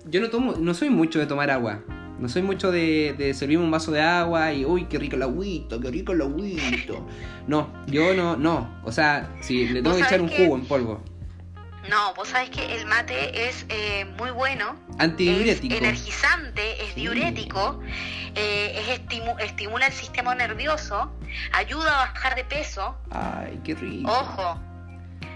[0.09, 1.81] yo no tomo, no soy mucho de tomar agua.
[2.19, 5.23] No soy mucho de, de servirme un vaso de agua y uy, qué rico el
[5.23, 7.07] agüito, qué rico el agüito.
[7.47, 8.81] No, yo no, no.
[8.83, 11.01] O sea, si le tengo que echar un jugo en polvo.
[11.89, 14.75] No, vos sabés que el mate es eh, muy bueno.
[14.99, 15.75] Antidiurético.
[15.75, 17.81] Es energizante, es diurético,
[18.35, 19.01] eh, es
[19.41, 21.13] estimula el sistema nervioso,
[21.53, 22.97] ayuda a bajar de peso.
[23.11, 24.11] Ay, qué rico.
[24.11, 24.61] Ojo.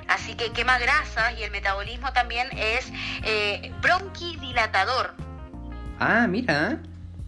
[0.09, 2.91] Así que quema grasas y el metabolismo también es
[3.23, 5.15] eh, bronquidilatador.
[6.01, 6.81] Ah, mira.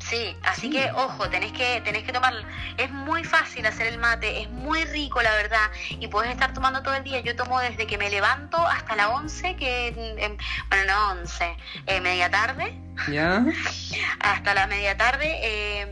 [0.08, 2.34] Sí, así que ojo, tenés que, tenés que tomar.
[2.76, 6.82] Es muy fácil hacer el mate, es muy rico, la verdad, y puedes estar tomando
[6.82, 7.20] todo el día.
[7.20, 10.36] Yo tomo desde que me levanto hasta la 11, que, em,
[10.68, 12.74] bueno, no 11, eh, media tarde.
[13.10, 13.44] ¿Ya?
[14.20, 15.88] hasta la media tarde em,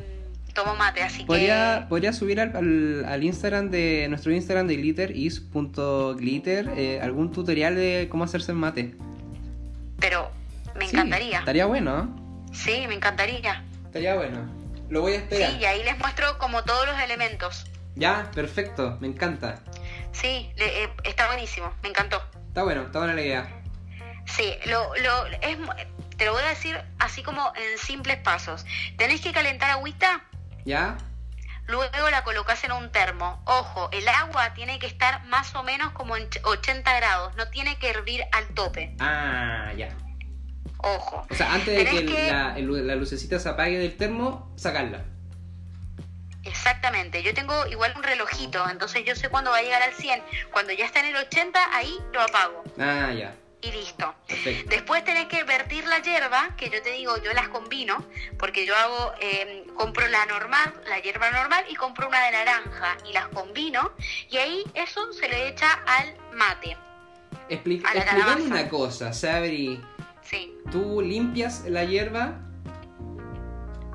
[0.54, 1.86] tomo mate, así que.
[1.88, 8.08] Podría subir al, al, Instagram de nuestro Instagram de glitter is.glitter eh, algún tutorial de
[8.10, 8.94] cómo hacerse el mate.
[9.98, 10.30] Pero
[10.76, 11.38] me encantaría.
[11.38, 12.16] Estaría bueno.
[12.52, 13.64] Sí, me encantaría.
[13.90, 14.48] Estaría bueno.
[14.88, 15.50] Lo voy a esperar.
[15.50, 17.66] Sí, y ahí les muestro como todos los elementos.
[17.96, 19.58] Ya, perfecto, me encanta.
[20.12, 22.22] Sí, eh, está buenísimo, me encantó.
[22.46, 23.62] Está bueno, está buena la idea.
[24.26, 25.58] Sí, lo, lo, es,
[26.16, 28.64] te lo voy a decir así como en simples pasos.
[28.96, 30.22] Tenés que calentar agüita.
[30.64, 30.96] ¿Ya?
[31.66, 33.42] Luego la colocas en un termo.
[33.46, 37.76] Ojo, el agua tiene que estar más o menos como en 80 grados, no tiene
[37.80, 38.94] que hervir al tope.
[39.00, 39.88] Ah, ya.
[40.78, 41.26] Ojo.
[41.30, 45.04] O sea, antes de que, La, la, lucecita se apague del termo, sacarla.
[46.42, 50.22] Exactamente, yo tengo igual un relojito, entonces yo sé cuándo va a llegar al 100.
[50.50, 52.64] Cuando ya está en el 80, ahí lo apago.
[52.78, 53.34] Ah, ya.
[53.62, 54.14] Y listo.
[54.68, 58.02] Después tenés que vertir la hierba, que yo te digo, yo las combino,
[58.38, 62.96] porque yo hago, eh, compro la normal, la hierba normal, y compro una de naranja,
[63.06, 63.92] y las combino,
[64.30, 66.74] y ahí eso se le echa al mate.
[67.50, 67.90] Explica,
[68.38, 69.78] una cosa, Sabri.
[70.70, 72.38] ¿Tú limpias la hierba?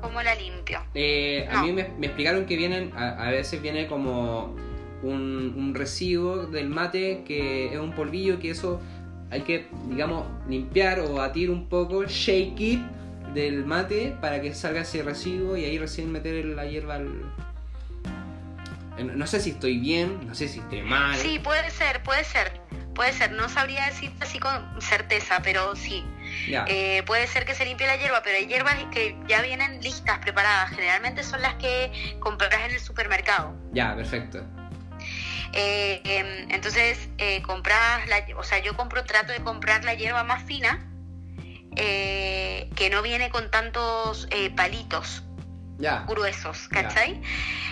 [0.00, 0.80] ¿Cómo la limpio?
[0.94, 4.54] Eh, a mí me, explicaron que vienen, a, veces viene como
[5.02, 8.80] un, un, residuo del mate que es un polvillo que eso
[9.30, 12.80] hay que, digamos, limpiar o batir un poco, shake it
[13.34, 17.22] del mate para que salga ese residuo y ahí recién meter la hierba al...
[18.98, 21.16] No sé si estoy bien, no sé si estoy mal.
[21.18, 22.50] Sí, puede ser, puede ser,
[22.94, 23.32] puede ser.
[23.32, 26.02] No sabría decirte así con certeza, pero sí,
[26.68, 30.18] eh, puede ser que se limpie la hierba, pero hay hierbas que ya vienen listas,
[30.18, 30.70] preparadas.
[30.70, 33.54] Generalmente son las que compras en el supermercado.
[33.72, 34.44] Ya, perfecto.
[35.52, 40.22] Eh, em, entonces, eh, compras, la, o sea, yo compro, trato de comprar la hierba
[40.24, 40.84] más fina,
[41.74, 45.22] que no viene con tantos palitos.
[46.08, 47.20] Gruesos, ¿cachai?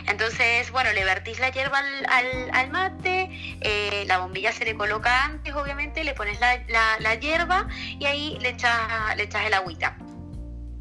[0.07, 4.75] Entonces, bueno, le vertís la hierba al, al- al mate, eh, la bombilla se le
[4.75, 7.67] coloca antes, obviamente, le pones la, la- la hierba
[7.99, 9.97] y ahí le echas, le echas el agüita.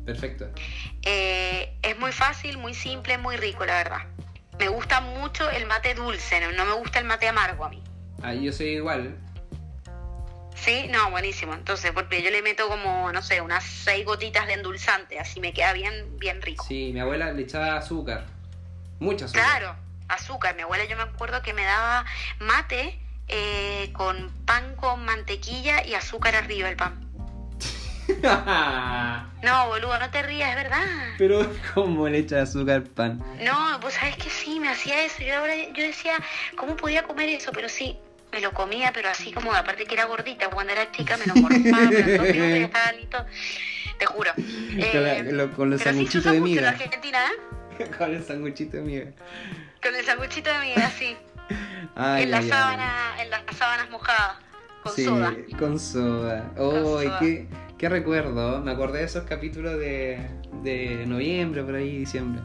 [0.05, 0.49] Perfecto.
[1.03, 4.01] Eh, es muy fácil, muy simple, muy rico, la verdad.
[4.59, 7.81] Me gusta mucho el mate dulce, no, no me gusta el mate amargo a mí.
[8.21, 9.17] Ah, yo soy igual.
[10.55, 11.53] Sí, no, buenísimo.
[11.53, 15.51] Entonces, porque yo le meto como, no sé, unas seis gotitas de endulzante, así me
[15.53, 16.63] queda bien, bien rico.
[16.67, 18.25] Sí, mi abuela le echaba azúcar.
[18.99, 19.43] Mucha azúcar.
[19.43, 19.75] Claro,
[20.07, 20.55] azúcar.
[20.55, 22.05] Mi abuela yo me acuerdo que me daba
[22.39, 26.99] mate eh, con pan con mantequilla y azúcar arriba el pan.
[29.43, 30.81] No, boludo, no te rías, es verdad.
[31.17, 33.21] Pero, ¿cómo le echa azúcar al pan?
[33.41, 35.21] No, vos sabés que sí, me hacía eso.
[35.21, 36.13] Yo ahora yo decía,
[36.55, 37.51] ¿cómo podía comer eso?
[37.51, 37.97] Pero sí,
[38.31, 41.35] me lo comía, pero así como, aparte que era gordita, cuando era chica me lo
[41.35, 42.23] morfaba, pero
[42.65, 43.25] estaba listo.
[43.99, 44.31] Te juro.
[44.33, 46.69] Con la- Eh, lo- con los sí sanguchitos usa de mucho en miga.
[46.69, 47.19] Argentina,
[47.79, 47.89] ¿eh?
[47.97, 49.11] Con el sanguchito de miga.
[49.83, 51.15] Con el sanguchito de miga, sí.
[51.95, 52.49] Ay, en, la ay, ay.
[52.49, 54.37] sábana, en las sábanas mojadas,
[54.81, 55.33] con sí, soda.
[55.59, 56.49] con soda.
[56.55, 57.19] Con ¡Ay, soda.
[57.19, 58.61] qué, qué recuerdo!
[58.61, 60.25] Me acordé de esos capítulos de,
[60.63, 62.41] de noviembre, por ahí, diciembre.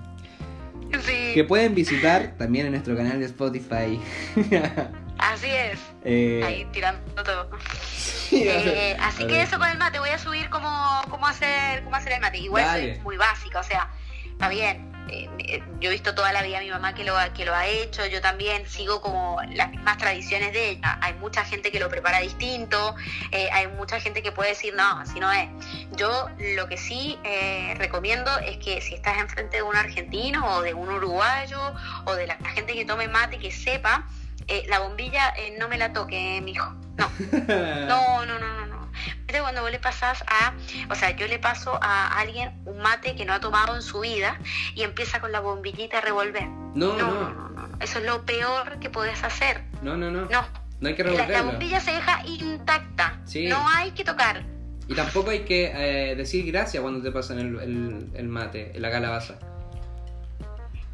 [1.01, 4.01] Sí, Que pueden visitar también en nuestro canal de Spotify.
[5.19, 5.79] así es.
[6.05, 7.51] Eh, Ahí tirando todo.
[7.93, 11.03] sí, a ver, Eh, así a que eso con el mate, voy a subir cómo,
[11.11, 12.39] cómo hacer cómo hacer el mate.
[12.39, 12.95] Igual Dale.
[12.95, 13.91] soy muy básica, o sea,
[14.31, 14.91] está bien.
[15.09, 17.55] Eh, yo he visto toda la vida a mi mamá que lo, ha- que lo
[17.55, 20.99] ha hecho, yo también sigo como las mismas tradiciones de ella.
[21.03, 22.95] Hay mucha gente que lo prepara distinto,
[23.31, 25.49] eh, hay mucha gente que puede decir, no, así no es.
[25.97, 30.63] Yo lo que sí eh, recomiendo es que si estás enfrente de un argentino o
[30.63, 31.61] de un uruguayo
[32.05, 34.07] o de la, la gente que tome mate, que sepa,
[34.67, 36.73] la bombilla no me la toque, mijo.
[36.97, 37.11] No,
[37.87, 38.78] no, no, no, no, no.
[39.27, 40.55] Viste cuando vos le pasás a,
[40.91, 44.01] o sea, yo le paso a alguien un mate que no ha tomado en su
[44.01, 44.39] vida
[44.75, 46.47] y empieza con la bombillita a revolver.
[46.47, 47.79] No, No, no, no, no, no.
[47.81, 49.63] Eso es lo peor que podés hacer.
[49.83, 50.27] no, no, no.
[50.27, 50.69] No.
[50.81, 53.21] No hay que La, la bombilla se deja intacta.
[53.25, 53.49] Sí.
[53.49, 54.45] No hay que tocar.
[54.87, 58.91] Y tampoco hay que eh, decir gracias cuando te pasan el, el, el mate, la
[58.91, 59.39] calabaza.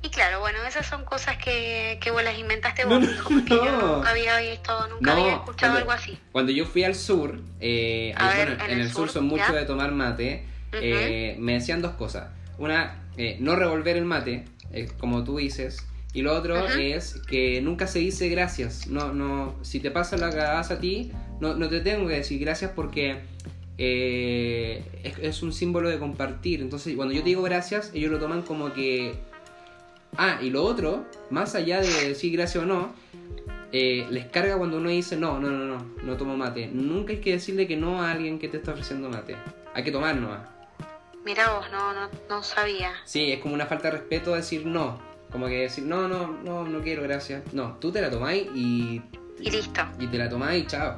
[0.05, 3.29] Y claro, bueno, esas son cosas que, que vos las inventaste No, vos, no, hijo,
[3.31, 3.97] porque yo no.
[3.97, 6.19] nunca había visto, nunca No, había escuchado cuando- algo así.
[6.31, 9.25] Cuando yo fui al sur, eh, ahí, ver, bueno, en en el sur sur, son
[9.25, 10.79] mucho de tomar mate, Ujú.
[10.83, 12.29] eh, me decían dos cosas.
[12.59, 15.79] Una, eh, no revolver el mate, eh, como tú dices.
[16.13, 18.87] Y lo otro es que nunca se dice gracias.
[18.87, 22.39] No, no, si te pasa la calabaza a ti, no, no te tengo que decir
[22.41, 23.21] gracias porque
[23.79, 26.61] eh, es, es un símbolo de compartir.
[26.61, 29.15] Entonces, cuando yo te digo gracias, ellos lo toman como que...
[30.17, 32.93] Ah, y lo otro, más allá de decir gracias o no,
[33.73, 36.69] eh, les carga cuando uno dice no, no, no, no, no tomo mate.
[36.73, 39.37] Nunca hay que decirle que no a alguien que te está ofreciendo mate.
[39.75, 40.49] Hay que tomar nomás.
[41.25, 42.93] Mira vos, no, no, no sabía.
[43.05, 44.99] Sí, es como una falta de respeto decir no.
[45.33, 47.53] Como que decir no, no, no, no quiero, gracias.
[47.53, 49.03] No, tú te la tomáis y,
[49.41, 49.83] Y listo.
[49.99, 50.97] y te la tomáis y chao.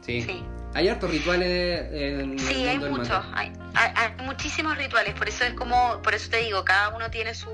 [0.00, 0.22] Sí.
[0.22, 0.42] Sí.
[0.74, 5.14] Hay hartos rituales en Sí, el hay mundo del muchos, hay, hay- hay muchísimos rituales,
[5.14, 7.50] por eso es como, por eso te digo, cada uno tiene su,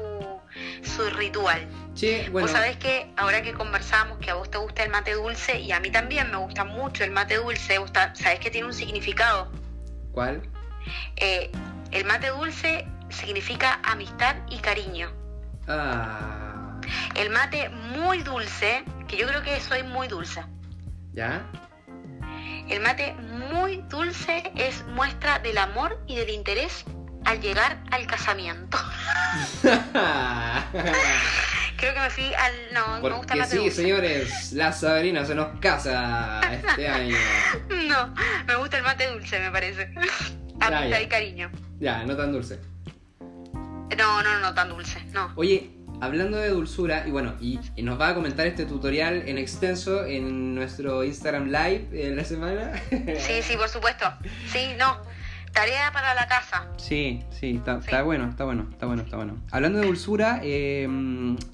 [0.84, 1.66] su ritual.
[1.94, 5.14] Che, bueno, Vos sabés que ahora que conversamos que a vos te gusta el mate
[5.14, 8.50] dulce y a mí también me gusta mucho el mate dulce, vos ta- sabés que
[8.50, 9.50] tiene un significado.
[10.12, 10.40] ¿cuál?
[11.16, 11.50] Eh,
[11.90, 15.10] el mate dulce significa amistad y cariño.
[15.66, 16.80] Ah,
[17.16, 20.42] El mate muy dulce, que yo creo que soy muy dulce.
[21.12, 21.42] ¿ya?
[22.68, 26.84] El mate muy dulce es muestra del amor y del interés
[27.24, 28.78] al llegar al casamiento.
[31.76, 32.52] Creo que me fui al...
[32.74, 33.76] No, me gusta Porque el mate sí, dulce.
[33.82, 37.16] señores, la Sabrina se nos casa este año.
[37.88, 38.14] No,
[38.46, 39.94] me gusta el mate dulce, me parece.
[40.60, 41.00] Ya.
[41.00, 41.50] y cariño.
[41.78, 42.58] Ya, no tan dulce.
[43.96, 45.32] No, no, no tan dulce, no.
[45.36, 49.38] Oye, hablando de dulzura, y bueno, y, y nos va a comentar este tutorial en
[49.38, 52.72] extenso en nuestro Instagram Live en la semana.
[52.90, 54.06] Sí, sí, por supuesto.
[54.52, 54.96] Sí, no.
[55.52, 56.68] Tarea para la casa.
[56.76, 57.86] Sí, sí, está, Sí.
[57.86, 59.36] está bueno, está bueno, está bueno, está bueno.
[59.50, 60.86] Hablando de dulzura, eh,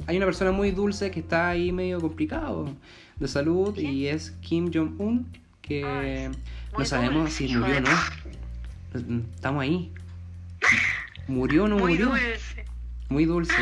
[0.07, 2.74] hay una persona muy dulce que está ahí medio complicado
[3.16, 5.28] de salud y es Kim Jong-un,
[5.62, 6.30] que Ay,
[6.76, 9.24] no sabemos dulce, si murió o no.
[9.34, 9.92] Estamos ahí.
[11.28, 12.09] ¿Murió o no Muy murió?
[12.09, 12.64] dulce.
[13.09, 13.55] Muy dulce.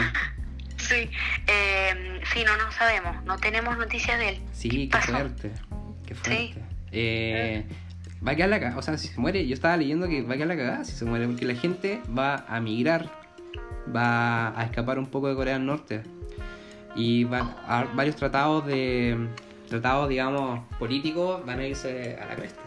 [0.83, 1.09] Sí.
[1.47, 3.23] Eh, sí, no, no sabemos.
[3.25, 4.41] No tenemos noticias de él.
[4.53, 5.13] Sí, qué pasó?
[5.13, 5.53] fuerte.
[6.07, 6.55] Qué fuerte.
[6.55, 6.61] Sí.
[6.91, 7.65] Eh,
[8.27, 8.79] va a quedar la cagada.
[8.79, 10.93] O sea, si se muere, yo estaba leyendo que va a quedar la cagada si
[10.93, 13.11] se muere, porque la gente va a migrar,
[13.95, 16.03] va a escapar un poco de Corea del Norte.
[16.95, 19.29] Y van a varios tratados de.
[19.69, 22.61] tratados, digamos, políticos van a irse a la cresta.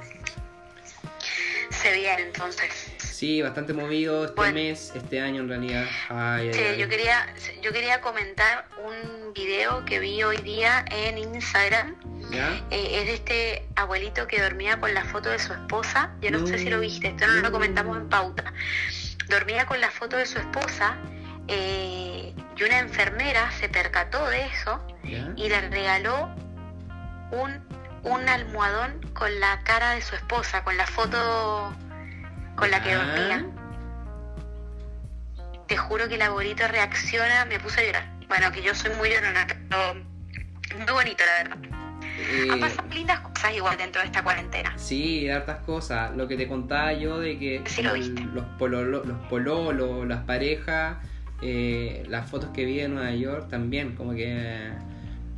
[1.70, 2.85] Se viene entonces.
[3.16, 4.56] Sí, bastante movido este Bueno.
[4.56, 5.86] mes, este año en realidad.
[6.10, 6.78] Ay, Sí, ay.
[6.78, 7.26] yo quería,
[7.62, 11.96] yo quería comentar un video que vi hoy día en Instagram.
[12.30, 12.62] ¿Ya?
[12.72, 16.12] Eh, es de este abuelito que dormía con la foto de su esposa.
[16.20, 17.42] Yo no, sé si lo viste, esto no no.
[17.44, 18.52] lo comentamos en pauta.
[19.30, 20.98] Dormía con la foto de su esposa
[21.48, 25.32] eh, y una enfermera se percató de eso ¿Ya?
[25.38, 26.36] y le regaló
[27.32, 27.64] un,
[28.04, 31.74] un almohadón con la cara de su esposa, con la foto
[32.56, 32.98] con la que Ya.
[33.06, 33.46] dormía.
[35.68, 38.06] Te juro que el abuelito reacciona, me puse a llorar.
[38.28, 39.96] Bueno, que yo soy muy llorona, pero
[40.84, 41.58] muy bonito, la verdad.
[42.52, 44.74] Han Eh, pasado lindas cosas igual dentro de esta cuarentena.
[44.78, 46.16] Sí, hartas cosas.
[46.16, 50.98] Lo que te contaba yo de que Sí, lo los, pololo- los pololos, las parejas,
[51.42, 54.70] eh, las fotos que vi en Nueva York también, como que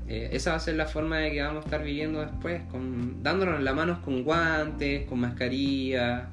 [0.07, 3.23] eh, esa va a ser la forma de que vamos a estar viviendo después, con,
[3.23, 6.27] dándonos las manos con guantes, con mascarilla,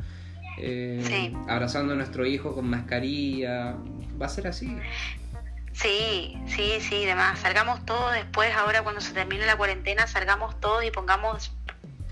[0.58, 1.36] eh, Sí.
[1.48, 3.74] abrazando a nuestro hijo con mascarilla.
[4.20, 4.76] Va a ser así.
[5.72, 7.40] Sí, sí, sí, demás.
[7.40, 11.52] Salgamos todos después, ahora cuando se termine la cuarentena, salgamos todos y pongamos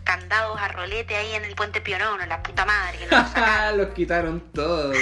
[0.05, 2.99] candados a rolete ahí en el puente Pionono, la puta madre.
[2.99, 3.79] Que nos lo sacaron.
[3.79, 4.97] los quitaron todos.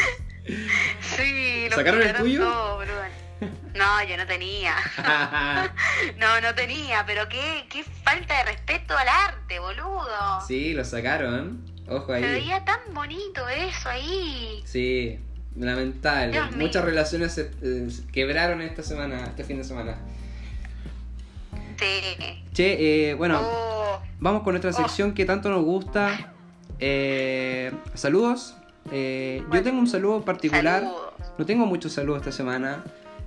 [1.01, 2.41] Sí, lo ¿Sacaron el quitaron tuyo?
[2.43, 3.03] todo, boludo.
[3.75, 4.75] No, yo no tenía.
[6.19, 10.41] No, no tenía, pero qué, qué falta de respeto al arte, boludo.
[10.47, 11.65] sí, lo sacaron.
[11.91, 12.23] Ojo Se ahí.
[12.23, 14.63] veía tan bonito eso ahí.
[14.65, 15.19] Sí,
[15.57, 16.33] lamentable.
[16.33, 16.67] Dios mío.
[16.67, 19.99] Muchas relaciones se eh, se quebraron esta semana, este fin de semana.
[21.79, 22.17] Sí.
[22.53, 26.33] Che, eh, bueno, Oh, vamos con nuestra sección que tanto nos gusta.
[26.79, 28.55] Eh, saludos.
[28.93, 30.83] Eh, yo tengo un saludo particular.
[30.83, 31.13] saludos.
[31.39, 32.85] No tengo muchos saludos esta semana.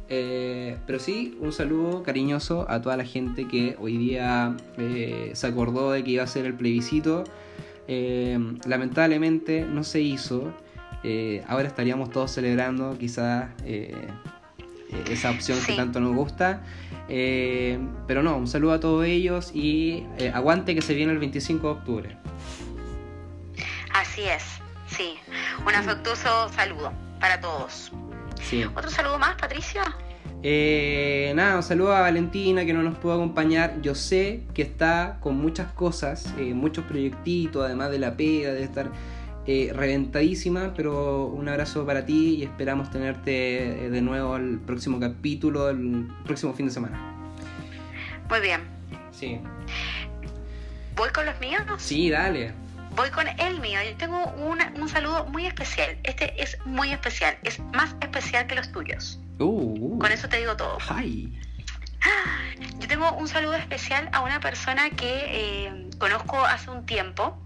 [0.10, 5.48] eh, pero sí, un saludo cariñoso a toda la gente que hoy día eh, se
[5.48, 7.24] acordó de que iba a ser el plebiscito.
[7.88, 10.54] Eh, lamentablemente no se hizo.
[11.04, 13.94] Eh, ahora estaríamos todos celebrando quizás eh,
[14.90, 16.62] eh, esa opción que tanto nos gusta.
[17.08, 21.74] Pero no, un saludo a todos ellos y aguante que se viene el 25 de
[21.74, 22.18] octubre.
[23.94, 24.44] Así es,
[24.88, 25.16] sí.
[25.68, 27.92] Un afectuoso saludo para todos.
[28.42, 28.64] Sí.
[28.64, 29.84] ¿Otro saludo más, Patricia?
[30.46, 33.82] Eh, nada, un saludo a Valentina que no nos pudo acompañar.
[33.82, 38.64] Yo sé que está con muchas cosas, eh, muchos proyectitos, además de la pega, de
[38.64, 38.90] estar
[39.48, 45.00] eh, reventadísima, pero un abrazo para ti y esperamos tenerte eh, de nuevo el próximo
[45.00, 47.00] capítulo, el próximo fin de semana.
[48.30, 48.62] Muy bien.
[49.12, 49.40] Sí.
[50.96, 51.62] ¿Voy con los míos?
[51.78, 52.52] Sí, dale.
[52.96, 53.80] Voy con el mío.
[53.90, 55.98] Yo tengo una- un saludo muy especial.
[56.04, 57.36] Este es muy especial.
[57.44, 59.20] Es más especial que los tuyos.
[59.40, 60.00] Uh, uh.
[60.00, 60.78] Con eso te digo todo.
[60.90, 61.34] Hi.
[62.80, 67.38] Yo tengo un saludo especial a una persona que eh, conozco hace un tiempo,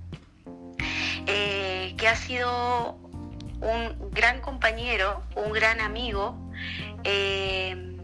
[1.26, 2.98] eh, que ha sido
[3.62, 6.38] un gran compañero, un gran amigo,
[7.04, 7.98] eh,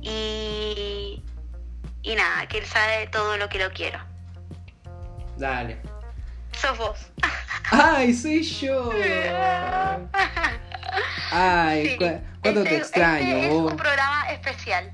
[0.00, 1.22] y,
[2.02, 3.98] y nada, que él sabe todo lo que lo quiero.
[5.38, 5.80] Dale.
[6.52, 6.98] Sos vos.
[7.70, 8.92] ¡Ay, soy yo!
[11.30, 14.92] Ay, Sí, cu- cuánto te este- extraño, este es un programa especial.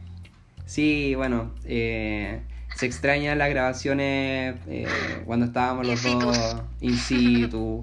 [0.66, 2.40] Sí, bueno, eh,
[2.76, 4.86] se extrañan las grabaciones eh,
[5.24, 7.82] cuando estábamos los In dos in situ.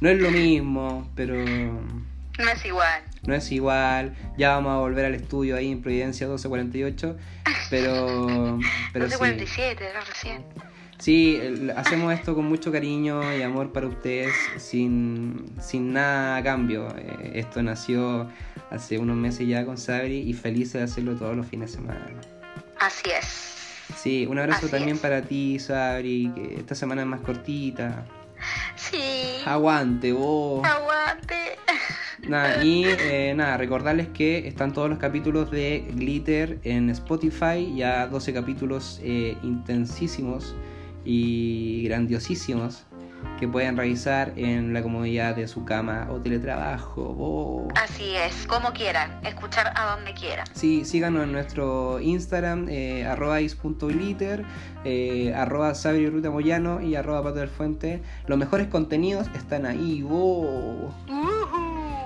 [0.00, 3.02] No es lo mismo, pero No es igual.
[3.26, 4.14] no es igual.
[4.36, 7.16] Ya vamos a volver al estudio ahí en Providencia 1248,
[7.70, 8.58] pero,
[8.92, 9.14] pero sí.
[9.14, 10.44] 1247, era recién.
[10.98, 11.40] Sí,
[11.76, 16.88] hacemos esto con mucho cariño y amor para ustedes, sin, sin nada a cambio.
[16.96, 18.28] Eh, esto nació
[18.70, 22.06] hace unos meses ya con Sabri y feliz de hacerlo todos los fines de semana.
[22.80, 23.54] Así es.
[23.96, 25.02] Sí, un abrazo Así también es.
[25.02, 28.04] para ti, Sabri, que esta semana es más cortita.
[28.76, 29.00] Sí.
[29.44, 30.64] Aguante, vos.
[30.66, 31.58] Aguante.
[32.28, 38.06] Nada, y eh, nada, recordarles que están todos los capítulos de Glitter en Spotify, ya
[38.06, 40.54] 12 capítulos eh, intensísimos
[41.04, 42.86] y grandiosísimos
[43.38, 47.02] que pueden revisar en la comodidad de su cama o teletrabajo.
[47.14, 47.72] vos.
[47.82, 50.46] Así es, como quieran, escuchar a donde quieran.
[50.54, 54.44] Sí, síganos en nuestro Instagram, eh, arroba is.glitter,
[54.84, 58.02] eh, arroba Sabri Ruta Moyano y arroba Pato del Fuente.
[58.26, 60.94] Los mejores contenidos están ahí, vos.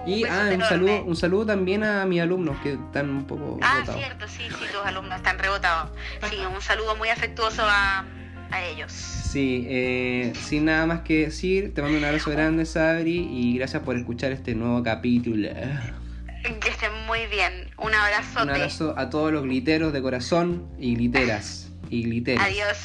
[0.07, 3.59] Y Besote ah, un saludo, un saludo también a mis alumnos que están un poco
[3.61, 5.91] Ah, cierto, sí, sí, tus alumnos están rebotados.
[6.31, 8.07] Sí, un saludo muy afectuoso a,
[8.51, 8.93] a ellos.
[8.93, 13.83] Sí, eh, sin nada más que decir, te mando un abrazo grande, Sabri, y gracias
[13.83, 15.49] por escuchar este nuevo capítulo.
[15.49, 17.71] Que estén muy bien.
[17.77, 18.43] Un abrazote.
[18.43, 22.43] Un abrazo a todos los gliteros de corazón y gliteras y gliteres.
[22.43, 22.79] Adiós.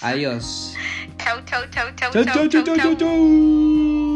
[0.00, 0.74] Adiós.
[1.18, 4.15] Chau, chau, chau, chau, Chau, chau, chau, chau, chau, chau.